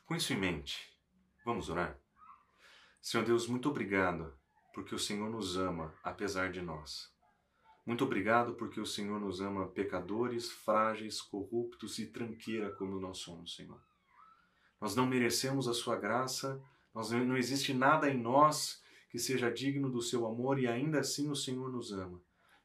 Com 0.05 0.15
isso 0.15 0.33
em 0.33 0.37
mente, 0.37 0.93
vamos 1.45 1.69
orar? 1.69 1.97
Senhor 3.01 3.23
Deus, 3.23 3.47
muito 3.47 3.69
obrigado 3.69 4.37
porque 4.79 4.95
o 4.95 4.99
Senhor 4.99 5.29
nos 5.29 5.57
ama 5.57 5.93
apesar 6.01 6.53
de 6.53 6.61
nós. 6.61 7.11
Muito 7.85 8.05
obrigado 8.05 8.53
porque 8.53 8.79
o 8.79 8.85
Senhor 8.85 9.19
nos 9.19 9.41
ama 9.41 9.67
pecadores, 9.67 10.49
frágeis, 10.49 11.21
corruptos 11.21 11.99
e 11.99 12.05
tranqueira 12.05 12.71
como 12.71 12.97
nós 12.97 13.17
somos, 13.17 13.57
Senhor. 13.57 13.77
Nós 14.79 14.95
não 14.95 15.05
merecemos 15.05 15.67
a 15.67 15.73
sua 15.73 15.97
graça, 15.97 16.61
nós 16.95 17.11
não 17.11 17.35
existe 17.35 17.73
nada 17.73 18.09
em 18.09 18.17
nós 18.17 18.81
que 19.09 19.19
seja 19.19 19.51
digno 19.51 19.91
do 19.91 20.01
seu 20.01 20.25
amor 20.25 20.57
e 20.57 20.65
ainda 20.65 21.01
assim 21.01 21.29
o 21.29 21.35
Senhor 21.35 21.69
nos 21.69 21.91
ama. 21.91 22.21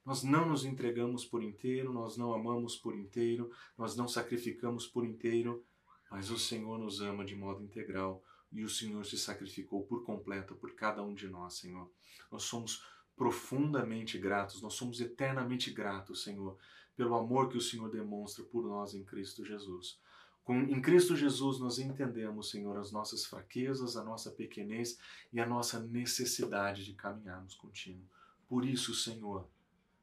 Nós 0.07 0.23
não 0.23 0.49
nos 0.49 0.65
entregamos 0.65 1.25
por 1.25 1.43
inteiro, 1.43 1.93
nós 1.93 2.17
não 2.17 2.33
amamos 2.33 2.77
por 2.77 2.95
inteiro, 2.95 3.51
nós 3.77 3.97
não 3.97 4.07
sacrificamos 4.07 4.87
por 4.87 5.05
inteiro, 5.05 5.65
mas 6.09 6.31
o 6.31 6.39
Senhor 6.39 6.79
nos 6.79 7.01
ama 7.01 7.25
de 7.25 7.35
modo 7.35 7.61
integral 7.65 8.23
e 8.55 8.65
o 8.65 8.69
Senhor 8.69 9.05
se 9.05 9.19
sacrificou 9.19 9.83
por 9.83 10.05
completo 10.05 10.55
por 10.55 10.75
cada 10.75 11.03
um 11.03 11.13
de 11.13 11.29
nós, 11.29 11.55
Senhor. 11.55 11.91
Nós 12.31 12.45
somos 12.45 12.85
profundamente 13.17 14.17
gratos, 14.17 14.63
nós 14.63 14.75
somos 14.75 15.01
eternamente 15.01 15.71
gratos, 15.73 16.23
Senhor, 16.23 16.57
pelo 16.97 17.15
amor 17.17 17.49
que 17.49 17.59
o 17.59 17.61
Senhor 17.61 17.91
demonstra 17.91 18.45
por 18.45 18.65
nós 18.65 18.95
em 18.95 19.05
Cristo 19.05 19.45
Jesus. 19.45 19.99
Com, 20.45 20.61
em 20.61 20.81
Cristo 20.81 21.17
Jesus 21.17 21.59
nós 21.59 21.79
entendemos, 21.79 22.51
Senhor, 22.51 22.77
as 22.79 22.93
nossas 22.93 23.25
fraquezas, 23.25 23.97
a 23.97 24.05
nossa 24.05 24.31
pequenez 24.31 24.99
e 25.33 25.41
a 25.41 25.47
nossa 25.47 25.81
necessidade 25.81 26.85
de 26.85 26.93
caminharmos 26.95 27.55
contigo. 27.55 28.03
Por 28.47 28.65
isso, 28.65 28.95
Senhor, 28.95 29.49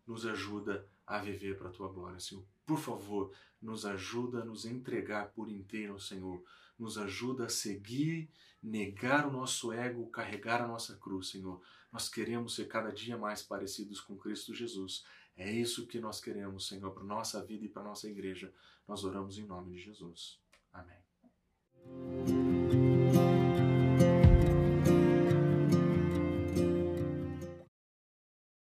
nos 0.05 0.25
ajuda 0.25 0.85
a 1.05 1.19
viver 1.19 1.57
para 1.57 1.69
a 1.69 1.71
tua 1.71 1.89
glória, 1.89 2.19
Senhor. 2.19 2.43
Por 2.65 2.79
favor, 2.79 3.31
nos 3.61 3.85
ajuda 3.85 4.41
a 4.41 4.45
nos 4.45 4.65
entregar 4.65 5.29
por 5.29 5.47
inteiro, 5.47 5.99
Senhor. 5.99 6.43
Nos 6.81 6.97
ajuda 6.97 7.45
a 7.45 7.49
seguir, 7.49 8.27
negar 8.61 9.27
o 9.27 9.31
nosso 9.31 9.71
ego, 9.71 10.09
carregar 10.09 10.63
a 10.63 10.67
nossa 10.67 10.95
cruz, 10.95 11.29
Senhor. 11.29 11.61
Nós 11.93 12.09
queremos 12.09 12.55
ser 12.55 12.67
cada 12.67 12.91
dia 12.91 13.15
mais 13.15 13.43
parecidos 13.43 14.01
com 14.01 14.17
Cristo 14.17 14.51
Jesus. 14.51 15.05
É 15.37 15.51
isso 15.51 15.85
que 15.85 15.99
nós 15.99 16.19
queremos, 16.19 16.67
Senhor, 16.67 16.89
para 16.91 17.03
nossa 17.03 17.45
vida 17.45 17.65
e 17.65 17.69
para 17.69 17.83
nossa 17.83 18.09
igreja. 18.09 18.51
Nós 18.87 19.03
oramos 19.03 19.37
em 19.37 19.45
nome 19.45 19.75
de 19.75 19.79
Jesus. 19.79 20.39
Amém. 20.73 20.97